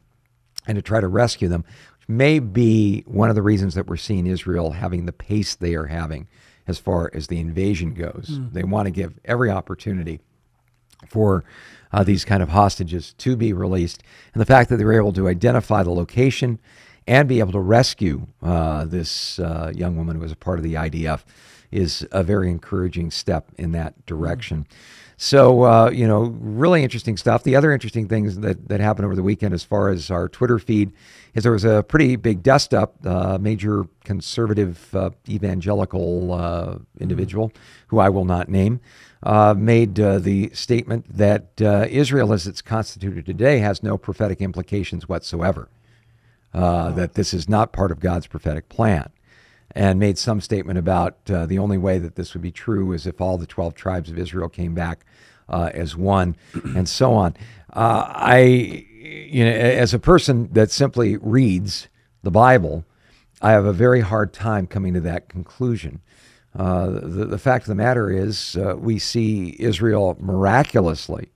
[0.67, 1.63] and to try to rescue them,
[1.99, 5.75] which may be one of the reasons that we're seeing Israel having the pace they
[5.75, 6.27] are having
[6.67, 8.31] as far as the invasion goes.
[8.31, 8.53] Mm.
[8.53, 10.19] They want to give every opportunity
[11.07, 11.43] for
[11.91, 14.03] uh, these kind of hostages to be released.
[14.33, 16.59] And the fact that they were able to identify the location
[17.07, 20.63] and be able to rescue uh, this uh, young woman who was a part of
[20.63, 21.23] the IDF
[21.71, 24.65] is a very encouraging step in that direction.
[24.69, 24.75] Mm.
[25.17, 27.43] So, uh, you know, really interesting stuff.
[27.43, 30.59] The other interesting things that, that happened over the weekend, as far as our Twitter
[30.59, 30.91] feed,
[31.33, 32.95] is there was a pretty big dust up.
[33.05, 37.59] Uh, major conservative uh, evangelical uh, individual, mm-hmm.
[37.87, 38.81] who I will not name,
[39.23, 45.07] uh, made uh, the statement that Israel, as it's constituted today, has no prophetic implications
[45.07, 45.69] whatsoever.
[46.53, 46.91] Oh.
[46.91, 49.11] That this is not part of God's prophetic plan
[49.75, 53.05] and made some statement about uh, the only way that this would be true is
[53.05, 55.05] if all the 12 tribes of Israel came back
[55.49, 56.35] uh, as one,
[56.75, 57.35] and so on.
[57.73, 58.37] Uh, I,
[59.03, 61.89] you know, as a person that simply reads
[62.23, 62.85] the Bible,
[63.41, 66.01] I have a very hard time coming to that conclusion.
[66.57, 71.33] Uh, the, the, fact of the matter is, uh, we see Israel miraculously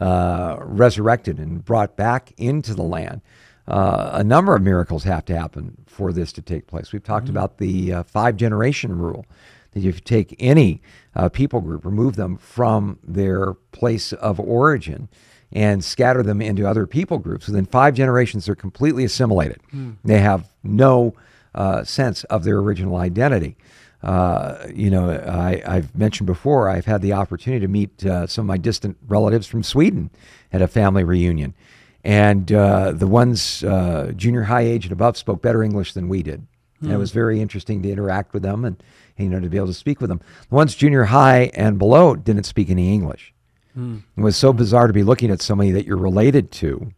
[0.00, 3.20] uh, resurrected and brought back into the land
[3.66, 6.92] uh, a number of miracles have to happen for this to take place.
[6.92, 7.36] We've talked mm-hmm.
[7.36, 9.26] about the uh, five generation rule
[9.72, 10.82] That if you take any
[11.14, 15.08] uh, people group, remove them from their place of origin,
[15.52, 19.60] and scatter them into other people groups, within five generations, they're completely assimilated.
[19.72, 19.96] Mm.
[20.04, 21.14] They have no
[21.54, 23.56] uh, sense of their original identity.
[24.02, 28.44] Uh, you know, I, have mentioned before, I've had the opportunity to meet uh, some
[28.44, 30.10] of my distant relatives from Sweden
[30.52, 31.54] at a family reunion.
[32.04, 36.22] And uh, the ones uh, junior high age and above spoke better English than we
[36.22, 36.46] did.
[36.80, 37.00] And it hmm.
[37.00, 38.82] was very interesting to interact with them and,
[39.16, 40.20] you know, to be able to speak with them.
[40.50, 43.32] The ones junior high and below didn't speak any English.
[43.76, 44.02] Mm.
[44.16, 46.92] It was so bizarre to be looking at somebody that you're related to.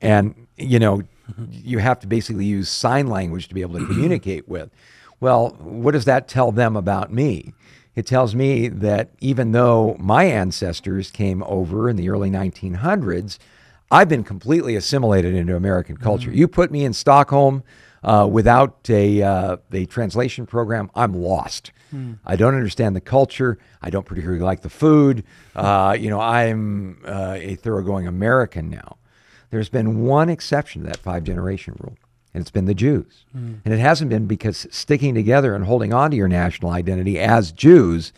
[0.00, 1.02] And, you know,
[1.50, 4.70] you have to basically use sign language to be able to communicate with.
[5.20, 7.54] Well, what does that tell them about me?
[7.96, 13.38] It tells me that even though my ancestors came over in the early 1900s,
[13.94, 16.28] I've been completely assimilated into American culture.
[16.28, 16.38] Mm-hmm.
[16.38, 17.62] You put me in Stockholm
[18.02, 21.70] uh, without a, uh, a translation program, I'm lost.
[21.94, 22.18] Mm.
[22.26, 23.56] I don't understand the culture.
[23.80, 25.22] I don't particularly like the food.
[25.54, 28.96] Uh, you know, I'm uh, a thoroughgoing American now.
[29.50, 31.96] There's been one exception to that five generation rule
[32.34, 33.24] and it's been the Jews.
[33.34, 33.60] Mm.
[33.64, 37.52] And it hasn't been because sticking together and holding on to your national identity as
[37.52, 38.12] Jews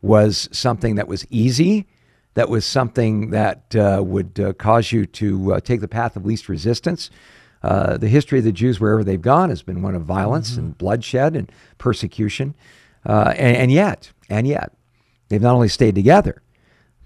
[0.00, 1.86] was something that was easy,
[2.38, 6.24] that was something that uh, would uh, cause you to uh, take the path of
[6.24, 7.10] least resistance.
[7.64, 10.60] Uh, the history of the Jews, wherever they've gone, has been one of violence mm-hmm.
[10.60, 12.54] and bloodshed and persecution.
[13.04, 14.70] Uh, and, and yet, and yet,
[15.28, 16.40] they've not only stayed together,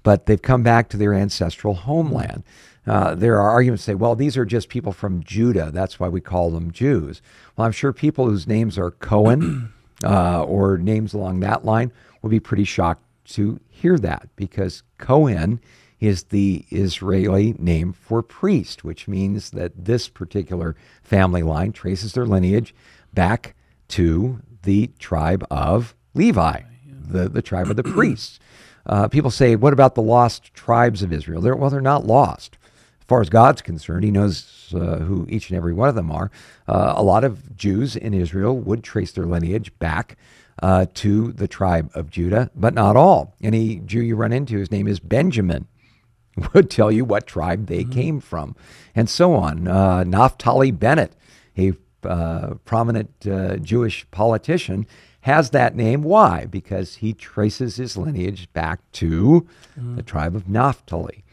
[0.02, 2.44] but they've come back to their ancestral homeland.
[2.86, 5.70] Uh, there are arguments that say, well, these are just people from Judah.
[5.72, 7.22] That's why we call them Jews.
[7.56, 9.72] Well, I'm sure people whose names are Cohen
[10.04, 11.90] uh, or names along that line
[12.20, 15.60] will be pretty shocked to hear that because Cohen
[16.00, 22.26] is the Israeli name for priest, which means that this particular family line traces their
[22.26, 22.74] lineage
[23.14, 23.54] back
[23.86, 28.40] to the tribe of Levi, the, the tribe of the priests.
[28.84, 31.40] Uh, people say, what about the lost tribes of Israel?
[31.40, 32.58] They're, well, they're not lost
[33.00, 36.10] As far as God's concerned, He knows uh, who each and every one of them
[36.10, 36.32] are.
[36.66, 40.16] Uh, a lot of Jews in Israel would trace their lineage back
[40.60, 43.34] uh, to the tribe of Judah, but not all.
[43.42, 45.66] Any Jew you run into, his name is Benjamin,
[46.54, 47.92] would tell you what tribe they mm-hmm.
[47.92, 48.56] came from,
[48.94, 49.68] and so on.
[49.68, 51.14] Uh, Naftali Bennett,
[51.56, 51.72] a
[52.04, 54.86] uh, prominent uh, Jewish politician,
[55.22, 56.02] has that name.
[56.02, 56.46] Why?
[56.46, 59.46] Because he traces his lineage back to
[59.78, 59.96] mm.
[59.96, 61.24] the tribe of Naphtali.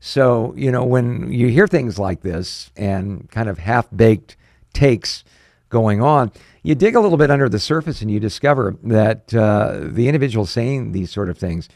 [0.00, 4.36] So, you know, when you hear things like this and kind of half baked
[4.72, 5.24] takes
[5.68, 9.80] going on, you dig a little bit under the surface and you discover that uh,
[9.82, 11.68] the individual saying these sort of things,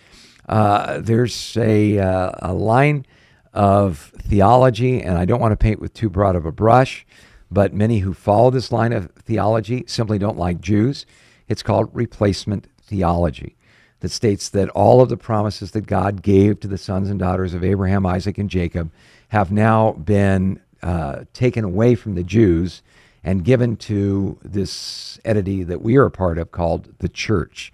[0.48, 3.06] uh, there's a, uh, a line
[3.52, 7.06] of theology, and I don't want to paint with too broad of a brush,
[7.50, 11.06] but many who follow this line of theology simply don't like Jews.
[11.48, 13.56] It's called replacement theology
[14.00, 17.54] that states that all of the promises that God gave to the sons and daughters
[17.54, 18.90] of Abraham, Isaac, and Jacob
[19.28, 22.82] have now been uh, taken away from the Jews
[23.24, 27.72] and given to this entity that we are a part of called the church.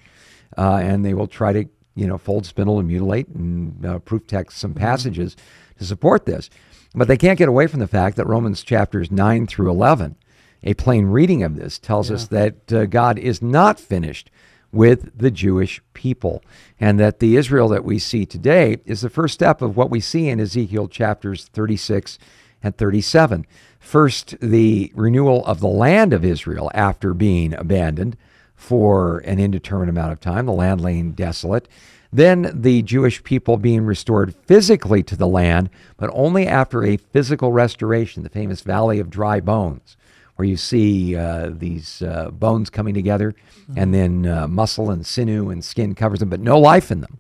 [0.57, 4.27] Uh, and they will try to, you know, fold, spindle, and mutilate and uh, proof
[4.27, 4.81] text some mm-hmm.
[4.81, 5.37] passages
[5.79, 6.51] to support this.
[6.95, 10.17] But they can't get away from the fact that Romans chapters 9 through 11,
[10.63, 12.17] a plain reading of this, tells yeah.
[12.17, 14.31] us that uh, God is not finished
[14.73, 16.43] with the Jewish people.
[16.81, 20.01] And that the Israel that we see today is the first step of what we
[20.01, 22.19] see in Ezekiel chapters 36
[22.63, 23.47] and 37.
[23.79, 28.17] First, the renewal of the land of Israel after being abandoned
[28.55, 31.69] for an indeterminate amount of time, the land laying desolate.
[32.13, 37.53] Then the Jewish people being restored physically to the land, but only after a physical
[37.53, 39.97] restoration, the famous Valley of Dry Bones
[40.39, 43.75] where you see uh, these uh, bones coming together, mm-hmm.
[43.77, 47.19] and then uh, muscle and sinew and skin covers them, but no life in them.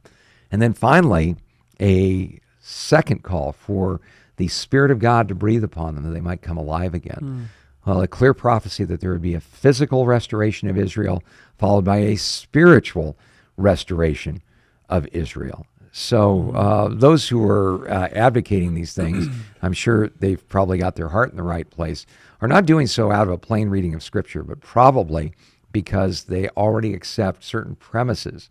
[0.52, 1.34] And then finally,
[1.80, 4.00] a second call for
[4.38, 7.20] the Spirit of God to breathe upon them that they might come alive again.
[7.20, 7.44] Mm.
[7.86, 11.22] Well, a clear prophecy that there would be a physical restoration of Israel,
[11.56, 13.16] followed by a spiritual
[13.56, 14.42] restoration
[14.88, 15.66] of Israel.
[15.90, 16.56] So, hmm.
[16.56, 19.26] uh, those who are uh, advocating these things,
[19.62, 22.06] I'm sure they've probably got their heart in the right place
[22.40, 25.32] are not doing so out of a plain reading of Scripture, but probably
[25.72, 28.48] because they already accept certain premises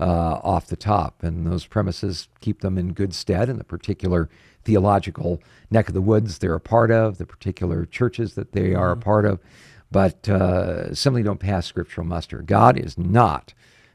[0.00, 1.22] uh, off the top.
[1.22, 4.28] And those premises keep them in good stead in the particular
[4.64, 8.90] theological neck of the woods they're a part of, the particular churches that they are
[8.90, 9.02] a mm-hmm.
[9.02, 9.38] part of,
[9.90, 12.42] but uh, simply don't pass scriptural muster.
[12.42, 13.54] God is not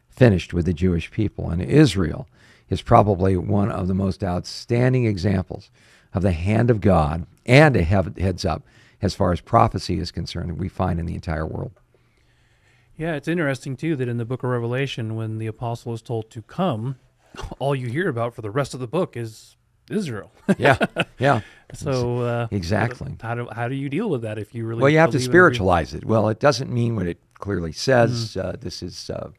[0.09, 2.27] finished with the Jewish people, and Israel
[2.69, 5.69] is probably one of the most outstanding examples
[6.13, 8.63] of the hand of God and a heads up
[9.01, 11.79] as far as prophecy is concerned that we find in the entire world.
[12.97, 16.29] Yeah, it's interesting too that in the book of Revelation, when the apostle is told
[16.31, 16.97] to come,
[17.59, 19.57] all you hear about for the rest of the book is
[19.89, 20.31] Israel.
[20.57, 20.77] yeah,
[21.19, 21.41] yeah.
[21.73, 24.81] So uh, exactly, how do how do you deal with that if you really?
[24.81, 26.05] Well, you have to spiritualize it.
[26.05, 28.35] Well, it doesn't mean what it clearly says.
[28.37, 28.47] Mm-hmm.
[28.47, 29.31] Uh, this is uh,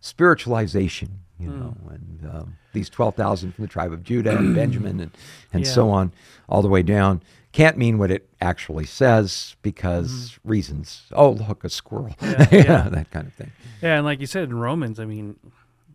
[0.00, 1.08] spiritualization,
[1.40, 1.58] you mm.
[1.58, 5.10] know, and um, these twelve thousand from the tribe of Judah and Benjamin and
[5.52, 5.72] and yeah.
[5.72, 6.12] so on,
[6.48, 7.20] all the way down.
[7.52, 10.48] Can't mean what it actually says because mm-hmm.
[10.48, 11.02] reasons.
[11.12, 12.16] Oh, look, a squirrel.
[12.20, 12.88] Yeah, yeah.
[12.88, 13.52] that kind of thing.
[13.82, 15.36] Yeah, and like you said in Romans, I mean,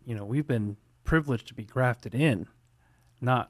[0.06, 2.48] you know, we've been privileged to be grafted in,
[3.22, 3.50] not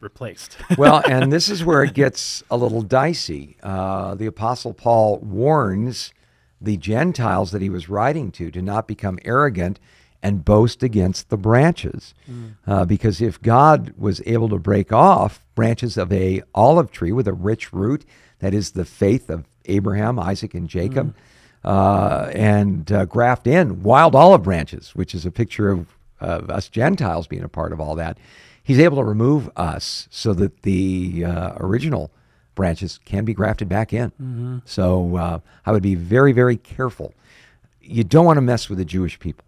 [0.00, 0.56] replaced.
[0.78, 3.56] well, and this is where it gets a little dicey.
[3.62, 6.12] Uh, the Apostle Paul warns
[6.60, 9.80] the Gentiles that he was writing to to not become arrogant
[10.22, 12.14] and boast against the branches.
[12.30, 12.54] Mm.
[12.66, 17.28] Uh, because if God was able to break off branches of a olive tree with
[17.28, 18.04] a rich root,
[18.40, 21.14] that is the faith of Abraham, Isaac, and Jacob, mm.
[21.64, 26.68] uh, and uh, graft in wild olive branches, which is a picture of, of us
[26.68, 28.18] Gentiles being a part of all that,
[28.62, 32.10] he's able to remove us so that the uh, original
[32.54, 34.10] branches can be grafted back in.
[34.10, 34.58] Mm-hmm.
[34.64, 37.14] So uh, I would be very, very careful.
[37.80, 39.44] You don't want to mess with the Jewish people.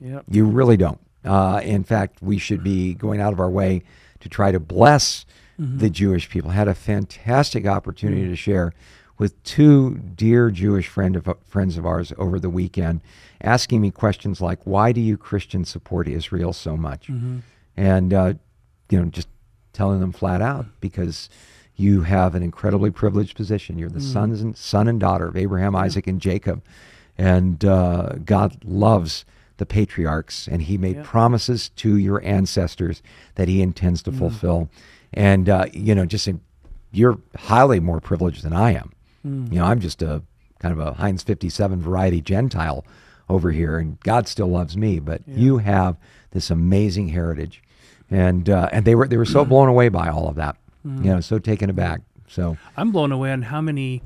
[0.00, 0.24] Yep.
[0.28, 1.00] You really don't.
[1.24, 3.82] Uh, in fact, we should be going out of our way
[4.20, 5.24] to try to bless
[5.58, 5.78] mm-hmm.
[5.78, 6.50] the Jewish people.
[6.50, 8.32] Had a fantastic opportunity mm-hmm.
[8.32, 8.72] to share
[9.18, 13.00] with two dear Jewish friend of, friends of ours over the weekend,
[13.40, 17.38] asking me questions like, "Why do you Christians support Israel so much?" Mm-hmm.
[17.76, 18.34] And uh,
[18.90, 19.28] you know, just
[19.72, 21.28] telling them flat out because
[21.76, 23.78] you have an incredibly privileged position.
[23.78, 24.12] You're the mm.
[24.12, 26.62] sons and son and daughter of Abraham, Isaac, and Jacob,
[27.18, 29.24] and uh, God loves
[29.56, 33.02] the patriarchs, and He made promises to your ancestors
[33.36, 34.18] that He intends to mm.
[34.18, 34.68] fulfill.
[35.12, 36.40] And uh, you know, just in,
[36.92, 38.92] you're highly more privileged than I am.
[39.26, 39.52] Mm.
[39.52, 40.22] You know, I'm just a
[40.58, 42.84] kind of a Heinz 57 variety Gentile
[43.28, 44.98] over here, and God still loves me.
[44.98, 45.36] But yeah.
[45.36, 45.96] you have
[46.32, 47.62] this amazing heritage,
[48.10, 50.56] and uh, and they were they were so blown away by all of that.
[50.86, 51.04] Mm.
[51.04, 52.00] You know, so taken aback.
[52.26, 54.02] So I'm blown away on how many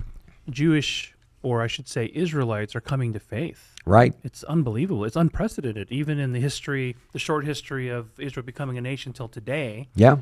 [0.50, 3.74] Jewish or I should say Israelites are coming to faith.
[3.88, 4.14] Right.
[4.22, 5.04] It's unbelievable.
[5.04, 9.28] It's unprecedented, even in the history, the short history of Israel becoming a nation till
[9.28, 9.88] today.
[9.94, 10.18] Yeah.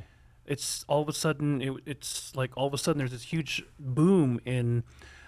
[0.47, 3.65] It's all of a sudden, it, it's like all of a sudden there's this huge
[3.81, 4.85] boom in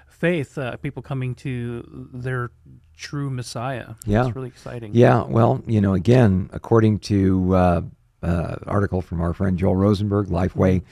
[0.08, 2.52] faith, uh, people coming to their
[2.96, 3.94] true Messiah.
[4.06, 4.26] Yeah.
[4.26, 4.92] It's really exciting.
[4.94, 5.24] Yeah.
[5.24, 7.80] Well, you know, again, according to uh,
[8.22, 10.82] uh, article from our friend Joel Rosenberg, Lifeway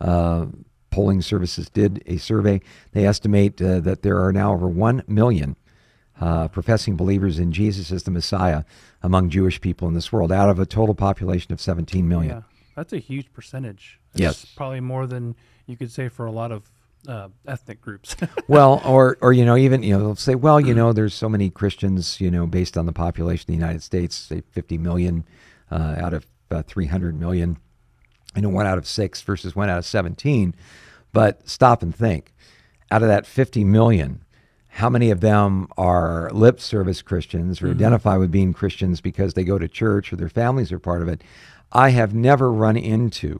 [0.00, 0.46] uh,
[0.90, 2.62] polling services did a survey.
[2.92, 5.56] They estimate uh, that there are now over 1 million
[6.20, 8.64] uh, professing believers in Jesus as the Messiah
[9.02, 12.36] among Jewish people in this world, out of a total population of 17 million.
[12.36, 12.42] Yeah,
[12.76, 14.00] that's a huge percentage.
[14.12, 14.44] That's yes.
[14.56, 15.34] Probably more than
[15.66, 16.70] you could say for a lot of
[17.08, 18.16] uh, ethnic groups.
[18.48, 21.28] well, or or you know, even you know, they'll say, well, you know, there's so
[21.28, 25.24] many Christians, you know, based on the population of the United States, say 50 million
[25.70, 27.58] uh, out of uh, 300 million.
[28.36, 30.54] You know, one out of six versus one out of 17.
[31.12, 32.32] But stop and think.
[32.90, 34.23] Out of that 50 million,
[34.74, 37.76] how many of them are lip service Christians or mm-hmm.
[37.76, 41.06] identify with being Christians because they go to church or their families are part of
[41.06, 41.22] it?
[41.70, 43.34] I have never run into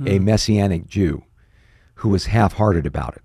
[0.00, 0.08] mm-hmm.
[0.08, 0.24] a hmm.
[0.24, 1.22] Messianic Jew
[1.96, 3.22] who was half hearted about it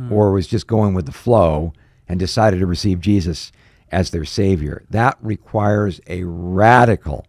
[0.00, 0.12] mm-hmm.
[0.12, 1.72] or was just going with the flow
[2.08, 3.52] and decided to receive Jesus
[3.92, 4.82] as their Savior.
[4.90, 7.24] That requires a radical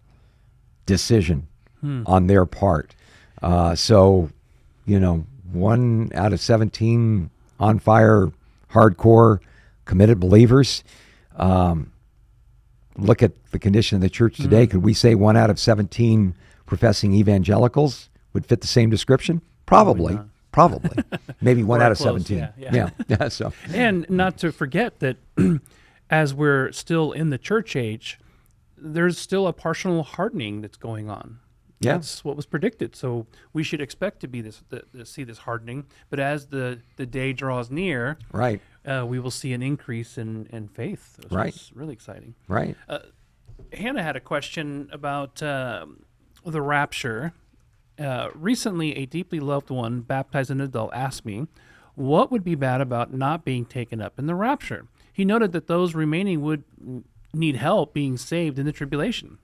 [0.87, 1.47] decision
[1.81, 2.01] hmm.
[2.07, 2.95] on their part.
[3.43, 4.31] Uh, so,
[4.87, 8.31] you know, one out of 17 on fire,
[8.71, 9.39] hardcore,
[9.91, 10.85] committed believers.
[11.35, 11.91] Um,
[12.95, 14.63] look at the condition of the church today.
[14.63, 14.71] Mm-hmm.
[14.71, 16.33] Could we say one out of 17
[16.65, 19.41] professing evangelicals would fit the same description?
[19.65, 20.17] Probably.
[20.53, 21.03] Probably.
[21.03, 21.19] probably.
[21.41, 22.37] Maybe one out of close, 17.
[22.37, 22.71] Yeah, yeah.
[22.73, 22.89] yeah.
[23.19, 23.27] yeah.
[23.27, 23.51] So.
[23.73, 25.17] And not to forget that
[26.09, 28.17] as we're still in the church age,
[28.77, 31.39] there's still a partial hardening that's going on.
[31.81, 31.93] Yeah.
[31.93, 32.95] That's what was predicted.
[32.95, 35.87] So we should expect to be this to see this hardening.
[36.09, 40.47] But as the, the day draws near, right, uh, we will see an increase in,
[40.51, 41.19] in faith.
[41.29, 42.35] right, really exciting.
[42.47, 42.75] Right.
[42.87, 42.99] Uh,
[43.73, 45.85] Hannah had a question about uh,
[46.45, 47.33] the rapture.
[47.99, 51.47] Uh, recently, a deeply loved one, baptized an adult, asked me,
[51.95, 55.67] "What would be bad about not being taken up in the rapture?" He noted that
[55.67, 56.63] those remaining would
[57.33, 59.37] need help being saved in the tribulation.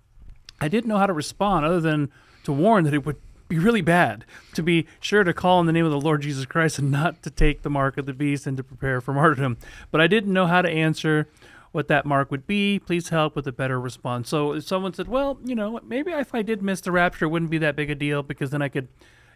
[0.60, 2.10] I didn't know how to respond other than
[2.44, 3.18] to warn that it would
[3.48, 6.46] be really bad to be sure to call in the name of the Lord Jesus
[6.46, 9.58] Christ and not to take the mark of the beast and to prepare for martyrdom.
[9.92, 11.28] But I didn't know how to answer
[11.72, 12.80] what that mark would be.
[12.80, 14.30] Please help with a better response.
[14.30, 17.30] So if someone said, well, you know, maybe if I did miss the rapture, it
[17.30, 18.88] wouldn't be that big a deal because then I could,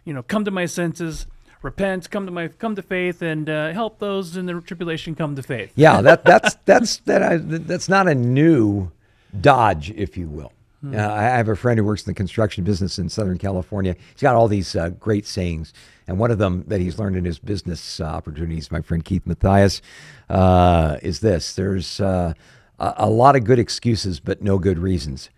[0.04, 1.26] you know, come to my senses,
[1.62, 5.36] repent, come to my come to faith, and uh, help those in the tribulation come
[5.36, 5.72] to faith.
[5.76, 8.90] Yeah, that that's that's that I, that's not a new
[9.40, 10.52] dodge, if you will.
[10.82, 10.96] Hmm.
[10.96, 13.94] Uh, I have a friend who works in the construction business in Southern California.
[14.12, 15.72] He's got all these uh, great sayings,
[16.08, 19.24] and one of them that he's learned in his business uh, opportunities, my friend Keith
[19.24, 19.80] Matthias,
[20.28, 22.34] uh, is this: There's uh,
[22.80, 25.30] a, a lot of good excuses, but no good reasons.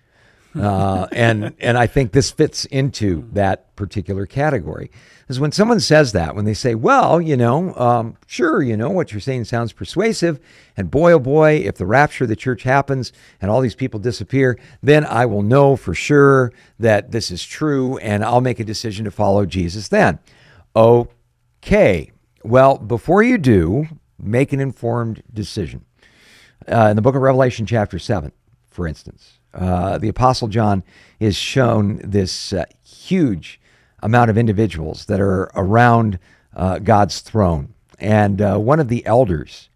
[0.59, 4.91] Uh, and and I think this fits into that particular category.
[5.27, 8.91] Is when someone says that, when they say, "Well, you know, um, sure, you know
[8.91, 10.39] what you're saying sounds persuasive,"
[10.77, 13.99] and boy, oh boy, if the rapture of the church happens and all these people
[13.99, 18.65] disappear, then I will know for sure that this is true, and I'll make a
[18.65, 19.89] decision to follow Jesus.
[19.89, 20.21] Then,
[20.77, 22.13] okay,
[22.45, 23.89] well, before you do,
[24.19, 25.85] make an informed decision.
[26.71, 28.31] Uh, in the book of Revelation, chapter seven,
[28.69, 30.83] for instance uh, the Apostle John
[31.21, 33.61] is shown this uh, huge
[34.03, 36.19] amount of individuals that are around
[36.55, 37.75] uh, God's throne.
[37.99, 39.69] And uh, one of the elders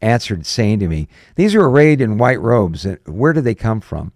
[0.00, 2.86] answered, saying to me, These are arrayed in white robes.
[3.06, 4.12] Where do they come from?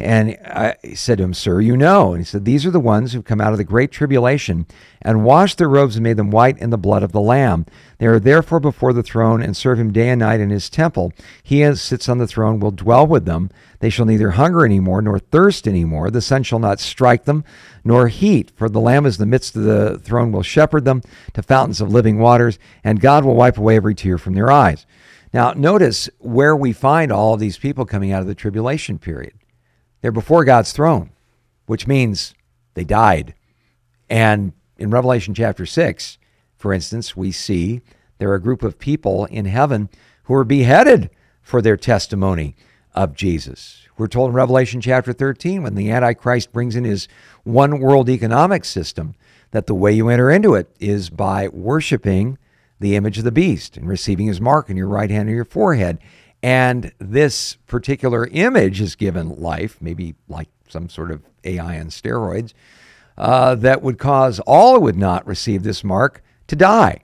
[0.00, 2.12] And I said to him, Sir, you know.
[2.12, 4.64] And he said, These are the ones who come out of the great tribulation
[5.02, 7.66] and washed their robes and made them white in the blood of the Lamb.
[7.98, 11.12] They are therefore before the throne and serve him day and night in his temple.
[11.42, 13.50] He who sits on the throne will dwell with them.
[13.80, 16.10] They shall neither hunger any more nor thirst any more.
[16.10, 17.42] The sun shall not strike them,
[17.82, 18.52] nor heat.
[18.54, 21.02] For the Lamb is in the midst of the throne will shepherd them
[21.34, 24.86] to fountains of living waters, and God will wipe away every tear from their eyes.
[25.32, 29.37] Now, notice where we find all of these people coming out of the tribulation period.
[30.00, 31.10] They're before God's throne,
[31.66, 32.34] which means
[32.74, 33.34] they died.
[34.08, 36.18] And in Revelation chapter 6,
[36.56, 37.80] for instance, we see
[38.18, 39.88] there are a group of people in heaven
[40.24, 42.54] who are beheaded for their testimony
[42.94, 43.86] of Jesus.
[43.96, 47.08] We're told in Revelation chapter 13 when the Antichrist brings in his
[47.44, 49.14] one world economic system
[49.50, 52.38] that the way you enter into it is by worshiping
[52.80, 55.44] the image of the beast and receiving his mark in your right hand or your
[55.44, 55.98] forehead
[56.42, 62.52] and this particular image is given life, maybe like some sort of AI on steroids,
[63.16, 67.02] uh, that would cause all who would not receive this mark to die.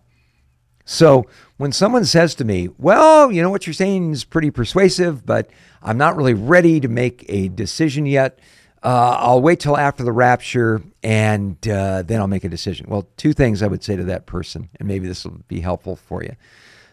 [0.85, 1.27] So
[1.57, 5.51] when someone says to me, Well, you know, what you're saying is pretty persuasive, but
[5.83, 8.39] I'm not really ready to make a decision yet.
[8.83, 12.87] Uh, I'll wait till after the rapture and uh, then I'll make a decision.
[12.89, 15.97] Well, two things I would say to that person, and maybe this will be helpful
[15.97, 16.37] for you.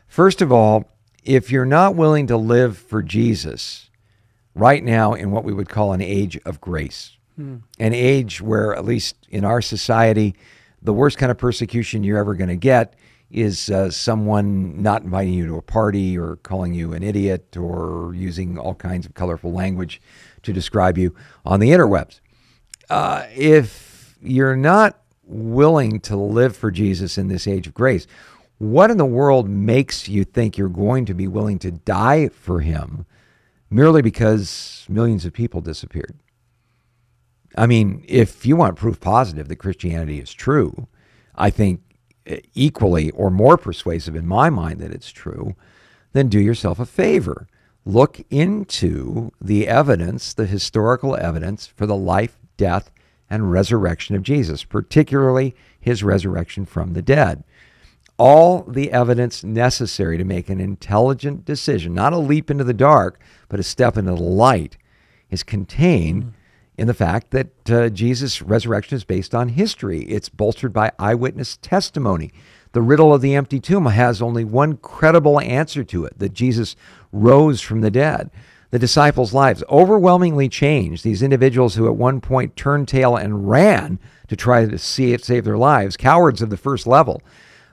[0.08, 0.90] First of all,
[1.24, 3.90] if you're not willing to live for Jesus
[4.56, 7.58] right now in what we would call an age of grace, hmm.
[7.80, 10.36] an age where, at least in our society,
[10.82, 12.96] the worst kind of persecution you're ever going to get
[13.30, 18.14] is uh, someone not inviting you to a party or calling you an idiot or
[18.14, 20.02] using all kinds of colorful language
[20.44, 21.16] to describe you
[21.46, 22.20] on the interwebs.
[22.90, 28.06] Uh, if you're not willing to live for Jesus in this age of grace,
[28.62, 32.60] what in the world makes you think you're going to be willing to die for
[32.60, 33.08] him
[33.72, 36.16] merely because millions of people disappeared?
[37.58, 40.88] I mean, if you want proof positive that Christianity is true,
[41.34, 41.82] I think
[42.28, 45.56] eh, equally or more persuasive in my mind that it's true,
[46.14, 47.48] then do yourself a favor.
[47.84, 52.92] Look into the evidence, the historical evidence for the life, death,
[53.28, 57.44] and resurrection of Jesus, particularly his resurrection from the dead
[58.22, 63.20] all the evidence necessary to make an intelligent decision, not a leap into the dark,
[63.50, 64.78] but a step into the light,
[65.32, 66.32] is contained mm.
[66.78, 70.04] in the fact that uh, Jesus' resurrection is based on history.
[70.04, 72.32] It's bolstered by eyewitness testimony.
[72.74, 76.76] The riddle of the empty tomb has only one credible answer to it that Jesus
[77.12, 78.30] rose from the dead.
[78.70, 81.04] The disciples' lives overwhelmingly changed.
[81.04, 83.98] These individuals who at one point turned tail and ran
[84.28, 87.24] to try to see it save their lives, cowards of the first level,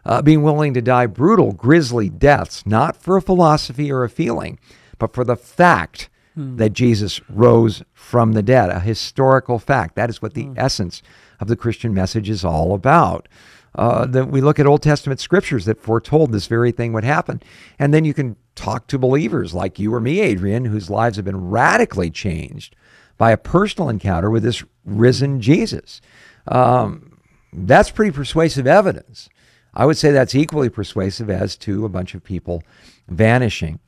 [0.05, 4.59] uh, being willing to die brutal, grisly deaths, not for a philosophy or a feeling,
[4.99, 6.57] but for the fact hmm.
[6.57, 9.94] that Jesus rose from the dead, a historical fact.
[9.94, 10.55] That is what the hmm.
[10.57, 11.03] essence
[11.40, 13.28] of the Christian message is all about.
[13.74, 17.40] Uh, that we look at Old Testament scriptures that foretold this very thing would happen.
[17.78, 21.24] And then you can talk to believers like you or me, Adrian, whose lives have
[21.24, 22.74] been radically changed
[23.18, 26.01] by a personal encounter with this risen Jesus.
[26.49, 27.18] Um,
[27.53, 29.28] that's pretty persuasive evidence
[29.75, 32.62] I would say that's equally persuasive as to a bunch of people
[33.09, 33.79] vanishing.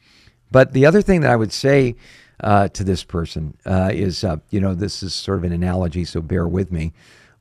[0.50, 1.96] But the other thing that I would say
[2.40, 6.04] uh, to this person uh, is, uh, you know, this is sort of an analogy,
[6.04, 6.92] so bear with me.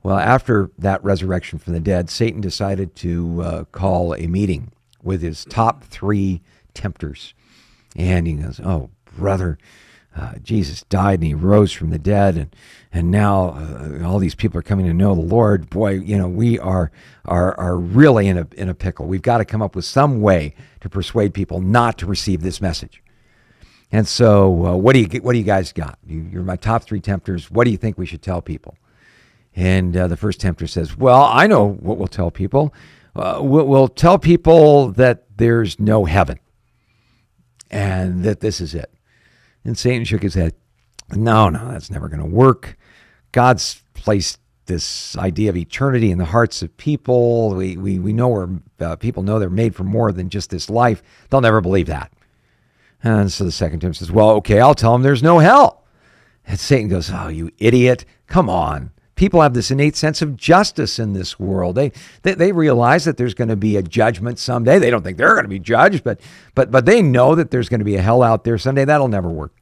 [0.02, 4.72] Well, after that resurrection from the dead, Satan decided to uh, call a meeting
[5.02, 6.40] with his top three
[6.74, 7.34] tempters.
[7.96, 9.58] And he goes, Oh, brother,
[10.16, 12.54] uh, Jesus died and he rose from the dead, and
[12.92, 15.70] and now uh, all these people are coming to know the Lord.
[15.70, 16.90] Boy, you know we are
[17.24, 19.06] are are really in a in a pickle.
[19.06, 22.60] We've got to come up with some way to persuade people not to receive this
[22.60, 23.02] message.
[23.92, 25.98] And so, uh, what do you what do you guys got?
[26.06, 27.50] You, are my top three tempters.
[27.50, 28.76] What do you think we should tell people?
[29.54, 32.72] And uh, the first tempter says, "Well, I know what we'll tell people.
[33.16, 36.38] Uh, we'll, we'll tell people that there's no heaven,
[37.70, 38.92] and that this is it."
[39.64, 40.54] And Satan shook his head.
[41.12, 42.76] No, no, that's never going to work.
[43.32, 47.54] God's placed this idea of eternity in the hearts of people.
[47.54, 50.70] We, we, we know where uh, people know they're made for more than just this
[50.70, 51.02] life.
[51.28, 52.12] They'll never believe that.
[53.02, 55.84] And so the second tempter says, Well, okay, I'll tell them there's no hell.
[56.46, 58.04] And Satan goes, Oh, you idiot.
[58.26, 58.90] Come on.
[59.14, 61.74] People have this innate sense of justice in this world.
[61.74, 64.78] They, they, they realize that there's going to be a judgment someday.
[64.78, 66.20] They don't think they're going to be judged, but,
[66.54, 68.86] but, but they know that there's going to be a hell out there someday.
[68.86, 69.52] That'll never work.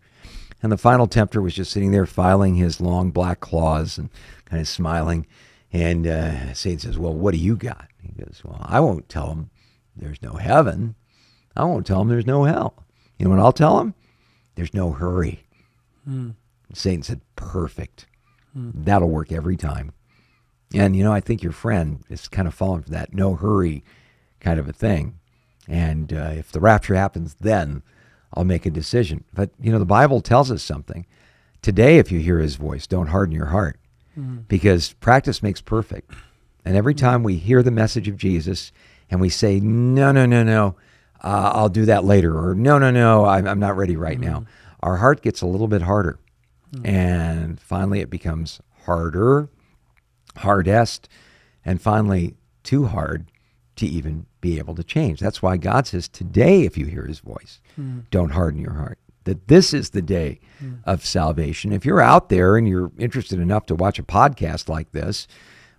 [0.62, 4.10] And the final tempter was just sitting there filing his long black claws and
[4.44, 5.26] kind of smiling.
[5.72, 7.88] And uh, Satan says, Well, what do you got?
[8.02, 9.50] He goes, Well, I won't tell him
[9.96, 10.94] there's no heaven.
[11.56, 12.84] I won't tell him there's no hell.
[13.18, 13.94] You know what I'll tell him?
[14.54, 15.44] There's no hurry.
[16.08, 16.34] Mm.
[16.72, 18.06] Satan said, Perfect.
[18.56, 18.84] Mm.
[18.84, 19.92] That'll work every time.
[20.74, 23.84] And, you know, I think your friend is kind of falling for that no hurry
[24.40, 25.18] kind of a thing.
[25.66, 27.82] And uh, if the rapture happens then,
[28.34, 29.24] I'll make a decision.
[29.32, 31.06] But, you know, the Bible tells us something.
[31.62, 33.78] Today, if you hear his voice, don't harden your heart
[34.18, 34.38] mm-hmm.
[34.48, 36.12] because practice makes perfect.
[36.64, 37.06] And every mm-hmm.
[37.06, 38.72] time we hear the message of Jesus
[39.10, 40.76] and we say, no, no, no, no,
[41.24, 44.30] uh, I'll do that later, or no, no, no, I'm, I'm not ready right mm-hmm.
[44.30, 44.46] now,
[44.80, 46.18] our heart gets a little bit harder.
[46.72, 46.86] Mm-hmm.
[46.86, 49.48] And finally, it becomes harder,
[50.36, 51.08] hardest,
[51.64, 53.30] and finally, too hard
[53.78, 55.20] to even be able to change.
[55.20, 58.04] That's why God says, Today, if you hear his voice, mm.
[58.10, 58.98] don't harden your heart.
[59.24, 60.78] That this is the day mm.
[60.84, 61.72] of salvation.
[61.72, 65.26] If you're out there and you're interested enough to watch a podcast like this,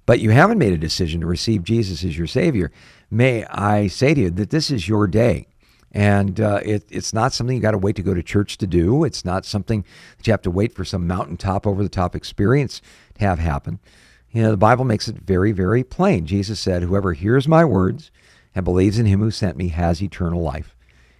[0.06, 2.72] but you haven't made a decision to receive Jesus as your Savior,
[3.12, 5.48] may I say to you that this is your day.
[5.92, 8.68] And uh, it, it's not something you got to wait to go to church to
[8.68, 9.04] do.
[9.04, 9.84] It's not something
[10.18, 12.82] that you have to wait for some mountaintop, over the top experience
[13.16, 13.80] to have happen.
[14.32, 16.26] You know, the Bible makes it very, very plain.
[16.26, 18.12] Jesus said, Whoever hears my words
[18.54, 20.76] and believes in him who sent me has eternal life.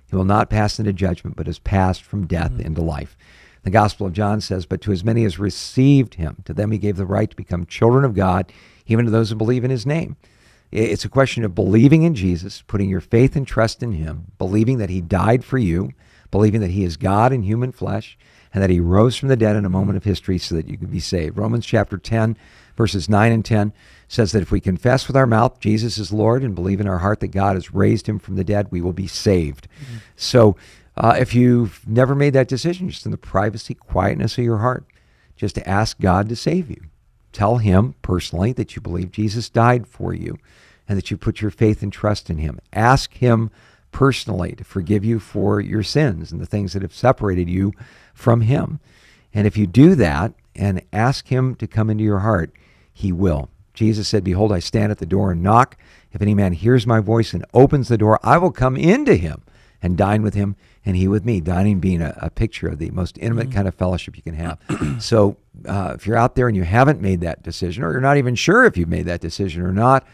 [0.10, 2.62] He will not pass into judgment, but has passed from death mm-hmm.
[2.62, 3.18] into life.
[3.64, 6.78] The Gospel of John says, But to as many as received him, to them he
[6.78, 8.52] gave the right to become children of God,
[8.88, 10.16] even to those who believe in his name.
[10.72, 14.78] It's a question of believing in Jesus, putting your faith and trust in him, believing
[14.78, 15.92] that he died for you,
[16.30, 18.18] believing that he is God in human flesh,
[18.54, 20.78] and that he rose from the dead in a moment of history so that you
[20.78, 21.38] could be saved.
[21.38, 22.38] Romans chapter 10,
[22.76, 23.74] verses 9 and 10
[24.08, 26.98] says that if we confess with our mouth Jesus is Lord and believe in our
[27.00, 29.68] heart that God has raised him from the dead, we will be saved.
[29.68, 29.98] Mm-hmm.
[30.16, 30.56] So
[30.98, 34.86] uh, if you've never made that decision, just in the privacy, quietness of your heart,
[35.36, 36.82] just to ask God to save you.
[37.32, 40.38] Tell him personally that you believe Jesus died for you
[40.88, 42.60] and that you put your faith and trust in him.
[42.74, 43.52] Ask him
[43.92, 47.72] personally to forgive you for your sins and the things that have separated you
[48.20, 48.80] from him.
[49.34, 52.52] And if you do that and ask him to come into your heart,
[52.94, 53.50] he will.
[53.74, 55.78] Jesus said, Behold, I stand at the door and knock.
[56.12, 59.42] If any man hears my voice and opens the door, I will come into him
[59.82, 61.40] and dine with him and he with me.
[61.40, 63.56] Dining being a, a picture of the most intimate mm-hmm.
[63.56, 64.60] kind of fellowship you can have.
[65.00, 68.18] so uh, if you're out there and you haven't made that decision, or you're not
[68.18, 70.06] even sure if you've made that decision or not,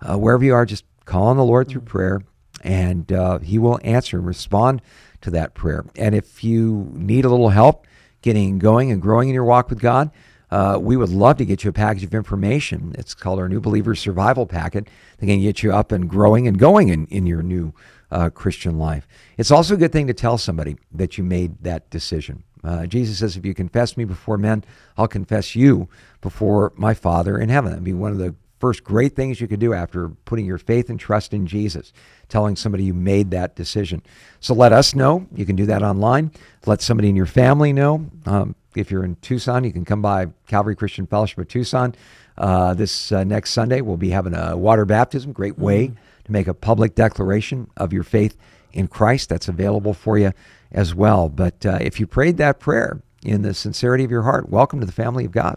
[0.00, 1.90] uh, wherever you are, just call on the Lord through mm-hmm.
[1.90, 2.22] prayer
[2.62, 4.82] and uh, he will answer and respond
[5.22, 5.84] to that prayer.
[5.96, 7.86] And if you need a little help
[8.20, 10.10] getting going and growing in your walk with God,
[10.50, 12.94] uh, we would love to get you a package of information.
[12.98, 14.86] It's called our New Believers Survival Packet.
[15.18, 17.72] They can get you up and growing and going in, in your new
[18.10, 19.08] uh, Christian life.
[19.38, 22.44] It's also a good thing to tell somebody that you made that decision.
[22.62, 24.62] Uh, Jesus says, If you confess me before men,
[24.96, 25.88] I'll confess you
[26.20, 27.70] before my Father in heaven.
[27.70, 30.88] That'd be one of the first great things you could do after putting your faith
[30.88, 31.92] and trust in Jesus,
[32.28, 34.00] telling somebody you made that decision.
[34.38, 35.26] So let us know.
[35.34, 36.30] You can do that online.
[36.64, 38.08] Let somebody in your family know.
[38.24, 41.96] Um, if you're in Tucson, you can come by Calvary Christian Fellowship of Tucson.
[42.38, 45.32] Uh, this uh, next Sunday, we'll be having a water baptism.
[45.32, 45.96] Great way mm-hmm.
[46.26, 48.36] to make a public declaration of your faith
[48.72, 49.28] in Christ.
[49.28, 50.30] That's available for you
[50.70, 51.28] as well.
[51.28, 54.86] But uh, if you prayed that prayer in the sincerity of your heart, welcome to
[54.86, 55.56] the family of God.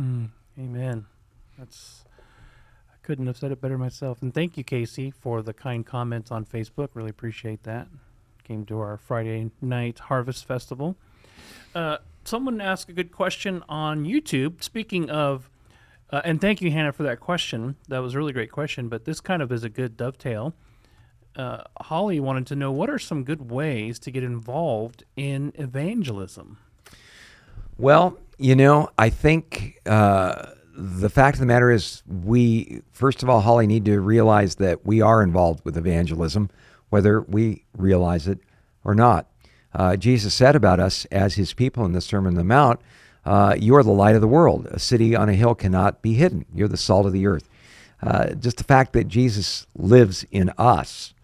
[0.00, 1.04] Mm, amen.
[1.58, 2.01] That's
[3.02, 4.22] couldn't have said it better myself.
[4.22, 6.88] And thank you, Casey, for the kind comments on Facebook.
[6.94, 7.88] Really appreciate that.
[8.44, 10.96] Came to our Friday night harvest festival.
[11.74, 14.62] Uh, someone asked a good question on YouTube.
[14.62, 15.48] Speaking of,
[16.10, 17.76] uh, and thank you, Hannah, for that question.
[17.88, 18.88] That was a really great question.
[18.88, 20.54] But this kind of is a good dovetail.
[21.36, 26.58] uh, Holly wanted to know what are some good ways to get involved in evangelism.
[27.78, 33.28] Well, you know, I think uh, the fact of the matter is, we first of
[33.28, 36.50] all, Holly, need to realize that we are involved with evangelism,
[36.90, 38.38] whether we realize it
[38.84, 39.26] or not.
[39.74, 42.80] Uh, Jesus said about us as His people in the Sermon on the Mount,
[43.24, 44.66] uh, "You are the light of the world.
[44.70, 46.44] A city on a hill cannot be hidden.
[46.54, 47.48] You're the salt of the earth."
[48.02, 51.14] Uh, just the fact that Jesus lives in us,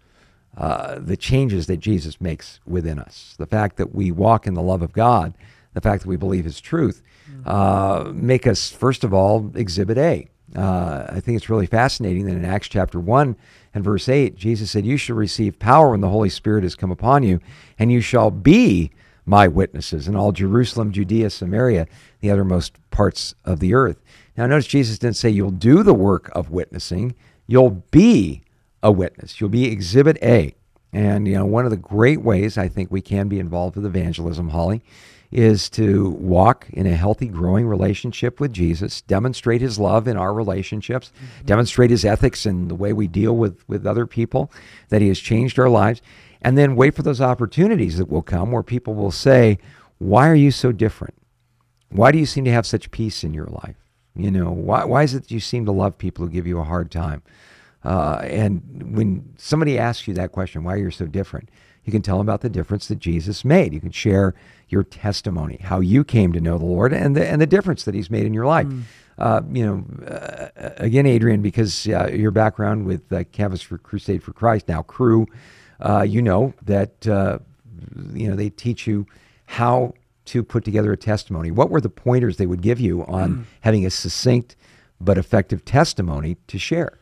[0.57, 4.61] uh, the changes that Jesus makes within us, the fact that we walk in the
[4.61, 5.33] love of God,
[5.73, 7.03] the fact that we believe His truth,
[7.45, 10.27] uh, make us, first of all, exhibit A.
[10.55, 13.35] Uh, I think it's really fascinating that in Acts chapter 1
[13.73, 16.91] and verse 8, Jesus said, You shall receive power when the Holy Spirit has come
[16.91, 17.39] upon you,
[17.77, 18.91] and you shall be
[19.25, 21.87] my witnesses in all Jerusalem, Judea, Samaria,
[22.19, 24.01] the uttermost parts of the earth.
[24.35, 27.13] Now, notice Jesus didn't say you'll do the work of witnessing,
[27.45, 28.41] you'll be
[28.81, 29.39] a witness.
[29.39, 30.55] You'll be exhibit A.
[30.91, 33.85] And, you know, one of the great ways I think we can be involved with
[33.85, 34.81] evangelism, Holly,
[35.31, 40.33] is to walk in a healthy, growing relationship with Jesus, demonstrate his love in our
[40.33, 41.45] relationships, mm-hmm.
[41.45, 44.51] demonstrate his ethics in the way we deal with, with other people,
[44.89, 46.01] that he has changed our lives,
[46.41, 49.59] and then wait for those opportunities that will come where people will say,
[49.99, 51.15] Why are you so different?
[51.89, 53.75] Why do you seem to have such peace in your life?
[54.15, 56.59] You know, why, why is it that you seem to love people who give you
[56.59, 57.21] a hard time?
[57.83, 61.49] Uh, and when somebody asks you that question, why are you so different?
[61.89, 63.73] You can tell them about the difference that Jesus made.
[63.73, 64.35] You can share
[64.67, 67.95] your testimony, how you came to know the Lord, and the and the difference that
[67.95, 68.67] He's made in your life.
[68.67, 68.83] Mm.
[69.17, 74.21] Uh, you know, uh, again, Adrian, because uh, your background with uh, Campus for Crusade
[74.21, 75.25] for Christ, now Cru,
[75.79, 77.39] uh, you know that uh,
[78.13, 79.07] you know they teach you
[79.47, 81.49] how to put together a testimony.
[81.49, 83.45] What were the pointers they would give you on mm.
[83.61, 84.55] having a succinct
[85.01, 86.99] but effective testimony to share?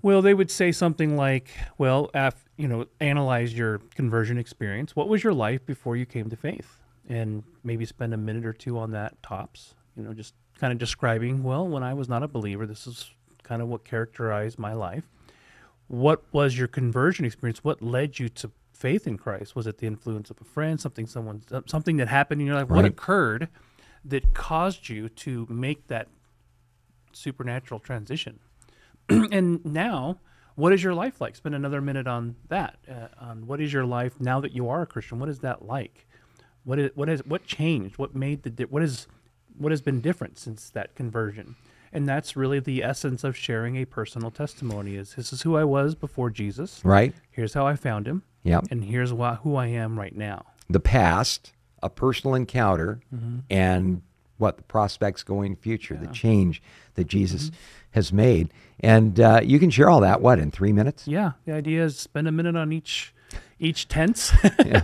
[0.00, 4.94] Well, they would say something like, "Well, af- you know, analyze your conversion experience.
[4.94, 6.80] What was your life before you came to faith?
[7.08, 9.74] And maybe spend a minute or two on that tops.
[9.96, 13.10] You know, just kind of describing, well, when I was not a believer, this is
[13.42, 15.04] kind of what characterized my life.
[15.88, 17.62] What was your conversion experience?
[17.62, 19.54] What led you to faith in Christ?
[19.54, 22.70] Was it the influence of a friend, something someone something that happened in your life?
[22.70, 22.76] Right.
[22.76, 23.48] What occurred
[24.04, 26.08] that caused you to make that
[27.12, 28.40] supernatural transition?
[29.08, 30.18] and now
[30.54, 31.36] what is your life like?
[31.36, 32.78] Spend another minute on that.
[32.88, 35.18] Uh, on what is your life now that you are a Christian?
[35.18, 36.06] What is that like?
[36.64, 37.98] What is what is what changed?
[37.98, 39.06] What made the di- what is
[39.58, 41.56] what has been different since that conversion?
[41.92, 44.96] And that's really the essence of sharing a personal testimony.
[44.96, 46.80] Is this is who I was before Jesus?
[46.84, 47.14] Right.
[47.30, 48.24] Here's how I found him.
[48.42, 48.60] Yeah.
[48.70, 50.44] And here's wh- who I am right now.
[50.68, 51.52] The past,
[51.82, 53.40] a personal encounter, mm-hmm.
[53.48, 54.02] and
[54.38, 56.08] what the prospects going future, yeah.
[56.08, 56.62] the change
[56.94, 57.56] that Jesus mm-hmm.
[57.94, 58.52] Has made.
[58.80, 61.06] And uh, you can share all that, what, in three minutes?
[61.06, 61.32] Yeah.
[61.46, 63.14] The idea is spend a minute on each
[63.60, 64.32] each tense,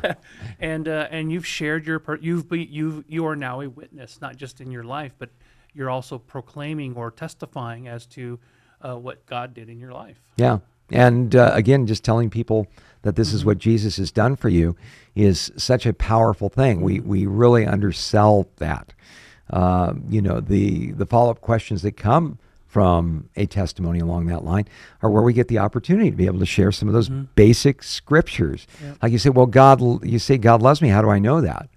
[0.61, 4.21] and uh, and you've shared your per- you've be, you you are now a witness,
[4.21, 5.29] not just in your life, but
[5.75, 8.39] you're also proclaiming or testifying as to
[8.81, 10.21] uh, what God did in your life.
[10.37, 12.69] Yeah, and uh, again, just telling people
[13.03, 13.37] that this mm-hmm.
[13.37, 14.77] is what Jesus has done for you
[15.15, 16.81] is such a powerful thing.
[16.81, 18.95] We we really undersell that.
[19.51, 22.39] Uh, you know, the the follow up questions that come
[22.71, 24.65] from a testimony along that line
[25.03, 27.25] are where we get the opportunity to be able to share some of those mm-hmm.
[27.35, 28.69] basic scriptures.
[28.81, 28.99] Yep.
[29.03, 30.89] Like you say, well, God, you say God loves me.
[30.89, 31.69] How do I know that?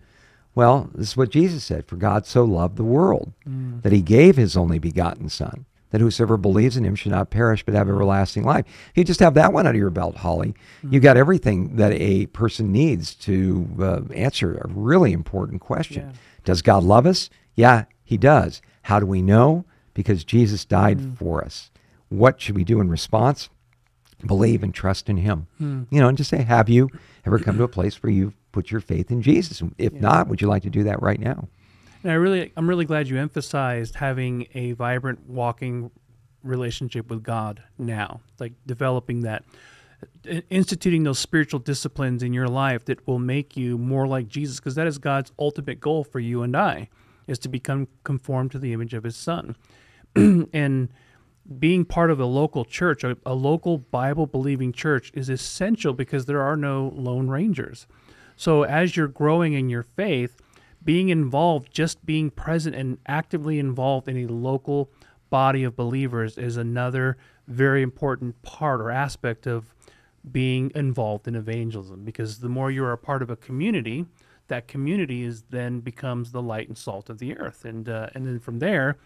[0.54, 3.82] Well, this is what Jesus said: For God so loved the world mm.
[3.82, 7.66] that He gave His only begotten Son, that whosoever believes in Him should not perish
[7.66, 8.66] but have everlasting life.
[8.92, 10.94] If you just have that one under your belt, Holly, mm.
[10.94, 16.12] you got everything that a person needs to uh, answer a really important question.
[16.12, 16.18] Yeah.
[16.44, 17.32] Does God love us?
[17.56, 18.62] Yeah, He does.
[18.84, 19.66] How do we know?
[19.94, 21.18] Because Jesus died mm.
[21.18, 21.70] for us.
[22.10, 23.50] What should we do in response?
[24.26, 25.48] Believe and trust in Him.
[25.62, 25.88] Mm.
[25.90, 26.90] You know, and just say, have you
[27.26, 29.62] ever come to a place where you've put your faith in Jesus?
[29.78, 30.00] If yeah.
[30.00, 31.48] not, would you like to do that right now?
[32.04, 35.90] And I really, I'm really glad you emphasized having a vibrant, walking
[36.44, 39.46] relationship with God now, like developing that,
[40.50, 44.76] instituting those spiritual disciplines in your life that will make you more like Jesus, because
[44.76, 46.90] that is God's ultimate goal for you and I
[47.28, 49.56] is to become conformed to the image of his son.
[50.54, 50.90] and
[51.60, 56.26] being part of a local church, a, a local Bible believing church, is essential because
[56.26, 57.88] there are no lone rangers.
[58.36, 60.38] So as you're growing in your faith,
[60.84, 64.90] being involved, just being present and actively involved in a local
[65.30, 69.74] body of believers is another very important part or aspect of
[70.32, 74.06] being involved in evangelism because the more you're a part of a community,
[74.48, 78.28] that community is then becomes the light and salt of the earth, and uh, and
[78.28, 78.98] then from there,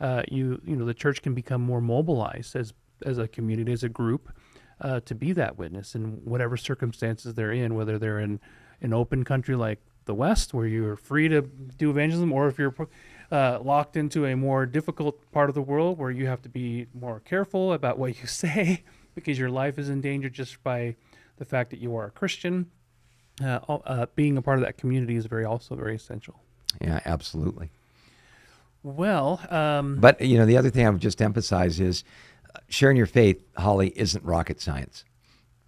[0.00, 2.72] uh, you you know the church can become more mobilized as
[3.04, 4.30] as a community, as a group,
[4.80, 8.40] uh, to be that witness in whatever circumstances they're in, whether they're in
[8.80, 12.74] an open country like the West, where you're free to do evangelism, or if you're
[13.30, 16.86] uh, locked into a more difficult part of the world where you have to be
[16.94, 18.84] more careful about what you say
[19.14, 20.94] because your life is in danger just by
[21.38, 22.70] the fact that you are a Christian.
[23.42, 26.40] Uh, uh, being a part of that community is very also very essential.
[26.80, 27.70] Yeah, absolutely.
[28.86, 32.04] Well, um, but you know, the other thing I would just emphasize is
[32.54, 35.04] uh, sharing your faith, Holly, isn't rocket science.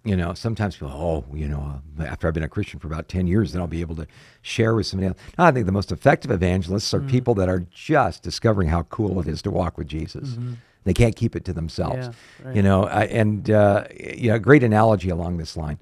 [0.05, 3.27] You know, sometimes people, oh, you know, after I've been a Christian for about 10
[3.27, 4.07] years, then I'll be able to
[4.41, 5.17] share with somebody else.
[5.37, 7.09] No, I think the most effective evangelists are mm-hmm.
[7.09, 10.29] people that are just discovering how cool it is to walk with Jesus.
[10.29, 10.53] Mm-hmm.
[10.85, 12.07] They can't keep it to themselves.
[12.07, 12.55] Yeah, right.
[12.55, 15.77] You know, I, and, uh, you know, a great analogy along this line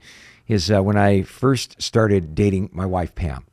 [0.47, 3.45] is uh, when I first started dating my wife, Pam,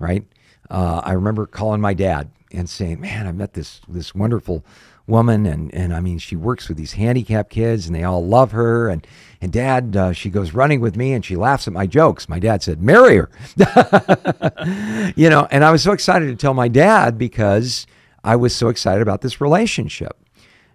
[0.00, 0.24] right?
[0.70, 4.64] Uh, I remember calling my dad and saying, man, I met this, this wonderful
[5.06, 8.52] woman and and I mean she works with these handicapped kids and they all love
[8.52, 8.88] her.
[8.88, 9.06] And
[9.40, 12.28] and dad uh, she goes running with me and she laughs at my jokes.
[12.28, 13.30] My dad said marry her.
[15.16, 17.86] You know and I was so excited to tell my dad because
[18.24, 20.16] I was so excited about this relationship.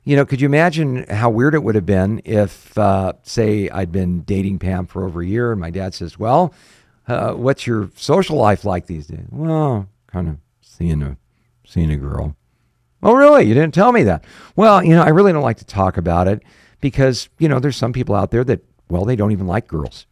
[0.04, 3.92] You know could you imagine how weird it would have been if uh, say I'd
[3.92, 6.54] been dating Pam for over a year and my dad says well
[7.08, 11.18] uh, what's your social life like these days well kind of seeing a
[11.66, 12.36] seeing a girl
[13.04, 13.46] Oh, really?
[13.46, 14.24] You didn't tell me that.
[14.56, 16.42] Well, you know, I really don't like to talk about it
[16.82, 20.08] because, you know, there's some people out there that, well, they don't even like girls.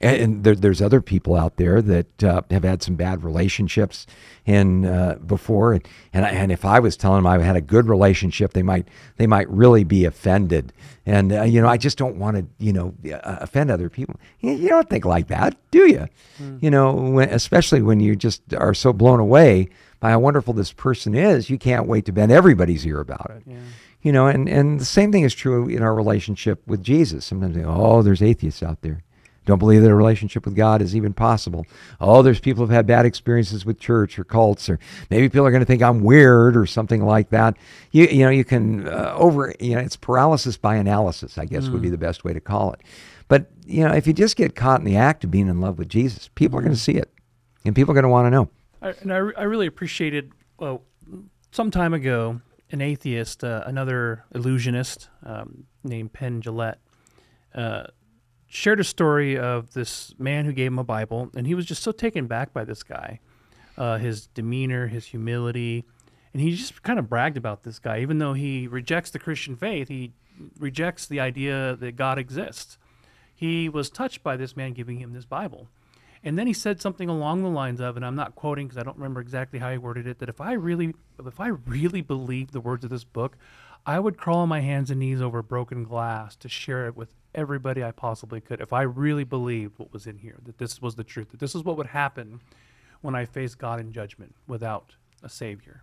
[0.00, 4.06] And there, there's other people out there that uh, have had some bad relationships
[4.46, 7.62] and uh, before, and and, I, and if I was telling them I had a
[7.62, 8.86] good relationship, they might
[9.16, 10.72] they might really be offended.
[11.06, 14.16] And uh, you know, I just don't want to you know uh, offend other people.
[14.40, 16.08] You, you, don't think like that, do you?
[16.38, 16.62] Mm.
[16.62, 19.70] You know, when, especially when you just are so blown away
[20.00, 23.42] by how wonderful this person is, you can't wait to bend everybody's ear about it.
[23.46, 23.56] Yeah.
[24.02, 27.24] You know, and, and the same thing is true in our relationship with Jesus.
[27.24, 29.02] Sometimes, they, oh, there's atheists out there.
[29.46, 31.64] Don't believe that a relationship with God is even possible.
[32.00, 34.78] Oh, there's people who've had bad experiences with church or cults, or
[35.08, 37.56] maybe people are going to think I'm weird or something like that.
[37.92, 41.64] You, you know, you can uh, over, you know, it's paralysis by analysis, I guess
[41.64, 41.72] mm.
[41.72, 41.92] would be mm.
[41.92, 42.80] the best way to call it.
[43.28, 45.78] But, you know, if you just get caught in the act of being in love
[45.78, 46.60] with Jesus, people mm.
[46.60, 47.10] are going to see it
[47.64, 48.50] and people are going to want to know.
[48.82, 50.82] I, and I, I really appreciated well,
[51.52, 52.40] some time ago
[52.70, 56.78] an atheist, uh, another illusionist um, named Penn Jillette,
[57.54, 57.84] uh,
[58.48, 61.82] shared a story of this man who gave him a Bible, and he was just
[61.82, 63.20] so taken back by this guy,
[63.76, 65.84] uh, his demeanor, his humility,
[66.32, 69.56] and he just kind of bragged about this guy, even though he rejects the Christian
[69.56, 70.12] faith, he
[70.58, 72.78] rejects the idea that God exists.
[73.34, 75.68] He was touched by this man giving him this Bible.
[76.22, 78.82] And then he said something along the lines of, and I'm not quoting because I
[78.82, 80.94] don't remember exactly how he worded it, that if I really,
[81.24, 83.36] if I really believed the words of this book,
[83.86, 87.14] I would crawl on my hands and knees over broken glass to share it with
[87.36, 88.60] everybody I possibly could.
[88.60, 91.54] If I really believed what was in here, that this was the truth, that this
[91.54, 92.40] is what would happen
[93.02, 95.82] when I face God in judgment without a Savior.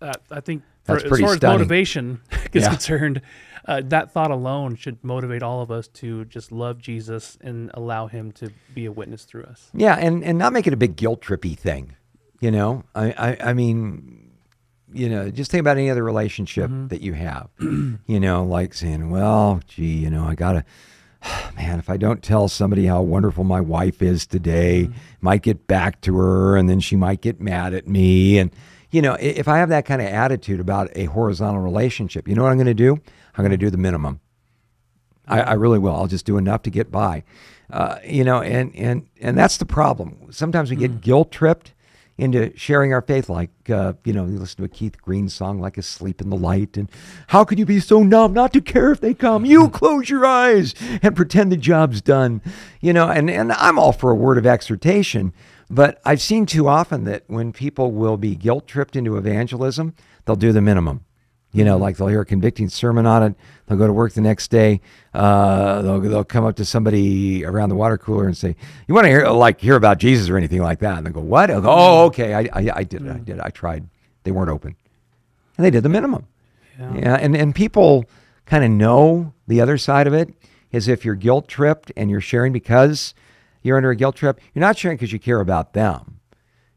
[0.00, 1.34] Uh, I think for, as far stunning.
[1.36, 2.20] as motivation
[2.52, 2.70] is yeah.
[2.70, 3.22] concerned,
[3.66, 8.08] uh, that thought alone should motivate all of us to just love Jesus and allow
[8.08, 9.70] Him to be a witness through us.
[9.72, 11.94] Yeah, and and not make it a big guilt trippy thing.
[12.40, 14.31] You know, I I, I mean,
[14.94, 16.88] you know, just think about any other relationship mm-hmm.
[16.88, 17.48] that you have.
[17.60, 20.64] you know, like saying, well, gee, you know, I gotta.
[21.56, 24.98] Man, if I don't tell somebody how wonderful my wife is today, mm-hmm.
[25.20, 28.50] might get back to her, and then she might get mad at me, and
[28.92, 32.42] you know, if I have that kind of attitude about a horizontal relationship, you know
[32.42, 32.92] what I'm going to do?
[33.34, 34.20] I'm going to do the minimum.
[35.26, 35.94] I, I, really will.
[35.94, 37.24] I'll just do enough to get by.
[37.70, 40.28] Uh, you know, and and and that's the problem.
[40.30, 41.00] Sometimes we get mm.
[41.00, 41.72] guilt tripped
[42.22, 45.60] into sharing our faith, like uh, you know, you listen to a Keith Green song
[45.60, 46.88] like "Asleep in the Light," and
[47.28, 49.44] how could you be so numb not to care if they come?
[49.44, 49.72] You mm.
[49.72, 52.40] close your eyes and pretend the job's done.
[52.80, 55.32] You know, and and I'm all for a word of exhortation,
[55.68, 59.94] but I've seen too often that when people will be guilt tripped into evangelism,
[60.24, 61.04] they'll do the minimum.
[61.54, 61.82] You know, mm-hmm.
[61.82, 63.34] like they'll hear a convicting sermon on it.
[63.66, 64.80] They'll go to work the next day.
[65.12, 68.56] Uh, they'll they'll come up to somebody around the water cooler and say,
[68.88, 71.20] "You want to hear like hear about Jesus or anything like that?" And they go,
[71.20, 73.10] "What?" Go, "Oh, okay, I, I, I did it.
[73.10, 73.24] I mm.
[73.24, 73.42] did it.
[73.44, 73.86] I tried.
[74.24, 74.76] They weren't open,
[75.58, 76.26] and they did the minimum."
[76.78, 78.06] Yeah, yeah and and people
[78.46, 80.32] kind of know the other side of it
[80.70, 83.14] is if you're guilt tripped and you're sharing because
[83.62, 86.20] you're under a guilt trip, you're not sharing because you care about them.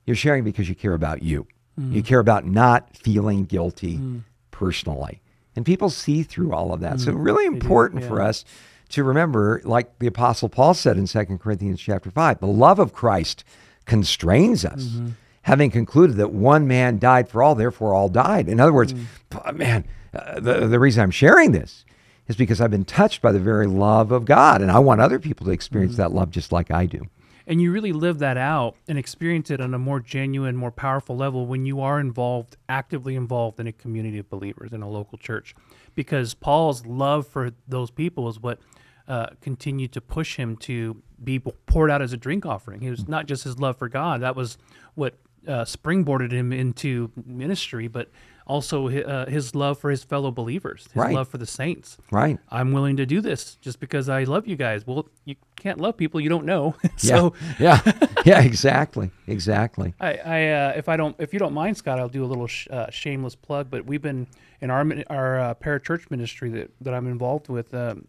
[0.05, 1.47] You're sharing because you care about you.
[1.79, 1.93] Mm.
[1.93, 4.23] You care about not feeling guilty mm.
[4.57, 5.21] Personally.
[5.55, 6.95] And people see through all of that.
[6.95, 6.99] Mm.
[7.05, 8.09] So really important yeah.
[8.09, 8.45] for us
[8.89, 12.93] to remember, like the Apostle Paul said in 2 Corinthians chapter 5, the love of
[12.93, 13.43] Christ
[13.85, 14.83] constrains us.
[14.83, 15.09] Mm-hmm.
[15.43, 18.49] Having concluded that one man died for all, therefore all died.
[18.49, 19.55] In other words, mm.
[19.55, 21.85] man, uh, the, the reason I'm sharing this
[22.27, 25.19] is because I've been touched by the very love of God, and I want other
[25.19, 26.01] people to experience mm-hmm.
[26.01, 27.07] that love just like I do.
[27.47, 31.15] And you really live that out and experience it on a more genuine, more powerful
[31.15, 35.17] level when you are involved, actively involved in a community of believers in a local
[35.17, 35.55] church.
[35.93, 38.59] Because Paul's love for those people is what
[39.07, 42.81] uh, continued to push him to be poured out as a drink offering.
[42.81, 44.57] It was not just his love for God, that was
[44.95, 45.15] what
[45.47, 48.09] uh, springboarded him into ministry, but
[48.45, 51.13] also uh, his love for his fellow believers, his right.
[51.13, 51.97] love for the saints.
[52.11, 52.37] Right.
[52.49, 54.85] I'm willing to do this just because I love you guys.
[54.85, 56.75] Well, you can't love people you don't know.
[56.97, 59.93] so yeah, yeah, yeah, exactly, exactly.
[59.99, 62.47] I, I uh, if I don't, if you don't mind, Scott, I'll do a little
[62.47, 63.69] sh- uh, shameless plug.
[63.69, 64.27] But we've been
[64.61, 67.73] in our our uh, parachurch ministry that that I'm involved with.
[67.73, 68.07] Um,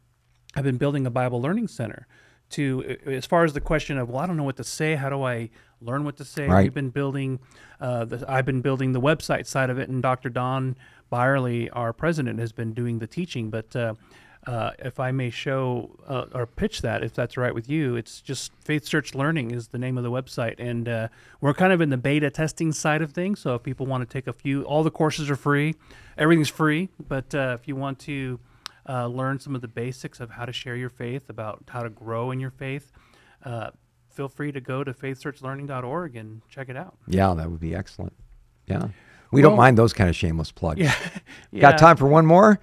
[0.55, 2.07] I've been building a Bible learning center
[2.49, 5.09] to as far as the question of well i don't know what to say how
[5.09, 5.51] do i
[5.87, 6.47] learn what to say.
[6.47, 6.65] Right.
[6.65, 7.39] we've been building
[7.81, 10.77] uh, the, i've been building the website side of it and dr don
[11.11, 13.51] bierle our president has been doing the teaching.
[13.51, 13.95] But uh,
[14.47, 18.21] uh, if i may show uh, or pitch that if that's right with you it's
[18.21, 20.57] just faith search learning is the name of the website.
[20.59, 21.09] And uh,
[21.41, 23.41] we're kind of in the beta testing side of things.
[23.41, 25.75] So if people want to take a few all the courses are free.
[26.19, 26.89] Everything's free.
[27.09, 28.39] But uh, if you want to
[28.89, 31.91] uh, learn some of the basics of how to share your faith, about how to
[31.91, 32.93] grow in your faith,
[33.45, 33.71] uh,
[34.17, 36.97] feel free to go to faithsearchlearning.org and check it out.
[37.07, 38.15] Yeah, that would be excellent.
[38.67, 38.89] Yeah.
[39.31, 40.81] We well, don't mind those kind of shameless plugs.
[40.81, 40.95] Yeah.
[41.53, 41.61] yeah.
[41.61, 42.59] Got time for one more?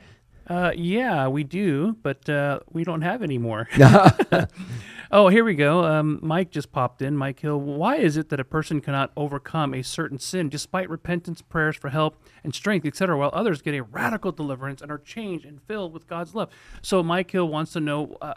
[0.48, 3.70] Uh, yeah, we do, but uh, we don't have any more.
[5.12, 5.86] oh, here we go.
[5.86, 7.16] Um, Mike just popped in.
[7.16, 7.60] Mike Hill.
[7.60, 11.90] Why is it that a person cannot overcome a certain sin despite repentance, prayers for
[11.90, 15.94] help and strength, etc., while others get a radical deliverance and are changed and filled
[15.94, 16.50] with God's love?
[16.82, 18.34] So Mike Hill wants to know uh,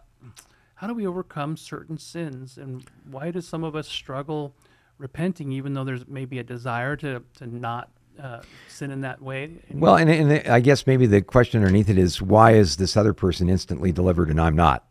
[0.76, 4.54] how do we overcome certain sins, and why do some of us struggle
[4.98, 9.50] repenting, even though there's maybe a desire to to not uh, sin in that way.
[9.70, 13.12] Well, and, and, I guess maybe the question underneath it is why is this other
[13.12, 14.84] person instantly delivered and I'm not?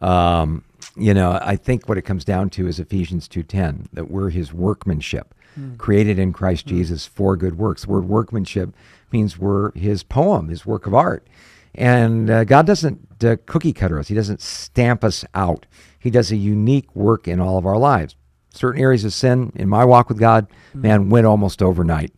[0.00, 0.64] Um,
[0.96, 4.52] you know, I think what it comes down to is Ephesians 2:10 that we're His
[4.52, 5.76] workmanship, mm.
[5.78, 6.70] created in Christ mm.
[6.70, 7.82] Jesus for good works.
[7.82, 8.74] The word workmanship
[9.12, 11.26] means we're His poem, His work of art,
[11.74, 14.08] and uh, God doesn't uh, cookie cutter us.
[14.08, 15.66] He doesn't stamp us out.
[15.98, 18.16] He does a unique work in all of our lives.
[18.52, 20.82] Certain areas of sin in my walk with God, mm.
[20.82, 22.12] man, went almost overnight.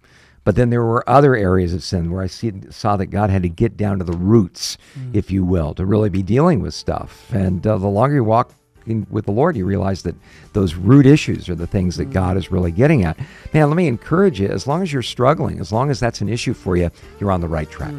[0.45, 3.43] But then there were other areas of sin where I see, saw that God had
[3.43, 5.15] to get down to the roots, mm.
[5.15, 7.31] if you will, to really be dealing with stuff.
[7.33, 8.55] And uh, the longer you walk
[8.87, 10.15] in, with the Lord, you realize that
[10.53, 12.13] those root issues are the things that mm.
[12.13, 13.19] God is really getting at.
[13.53, 16.29] Man, let me encourage you as long as you're struggling, as long as that's an
[16.29, 17.93] issue for you, you're on the right track.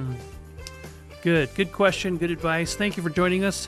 [1.21, 1.53] Good.
[1.53, 2.17] Good question.
[2.17, 2.75] Good advice.
[2.75, 3.67] Thank you for joining us.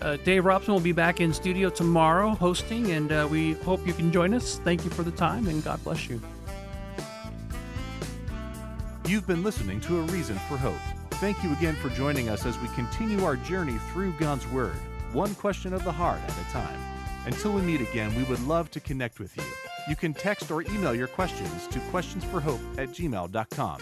[0.00, 3.92] Uh, Dave Robson will be back in studio tomorrow hosting, and uh, we hope you
[3.92, 4.58] can join us.
[4.58, 6.20] Thank you for the time, and God bless you.
[9.06, 10.74] You've been listening to A Reason for Hope.
[11.20, 14.74] Thank you again for joining us as we continue our journey through God's Word,
[15.12, 16.80] one question of the heart at a time.
[17.26, 19.44] Until we meet again, we would love to connect with you.
[19.88, 23.78] You can text or email your questions to questionsforhope at gmail.com.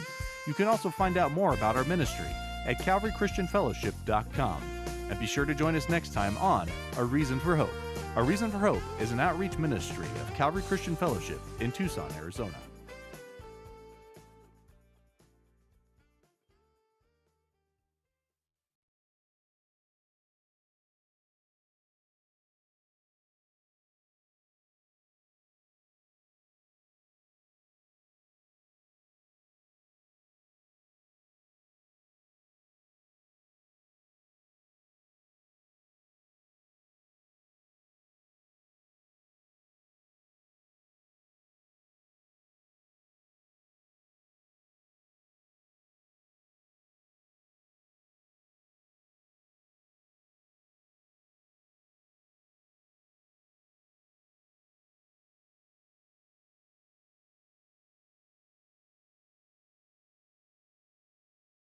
[0.47, 2.27] You can also find out more about our ministry
[2.71, 4.63] at calvarychristianfellowship.com.
[5.11, 7.75] And be sure to join us next time on A Reason for Hope.
[8.15, 12.55] A Reason for Hope is an outreach ministry of Calvary Christian Fellowship in Tucson, Arizona.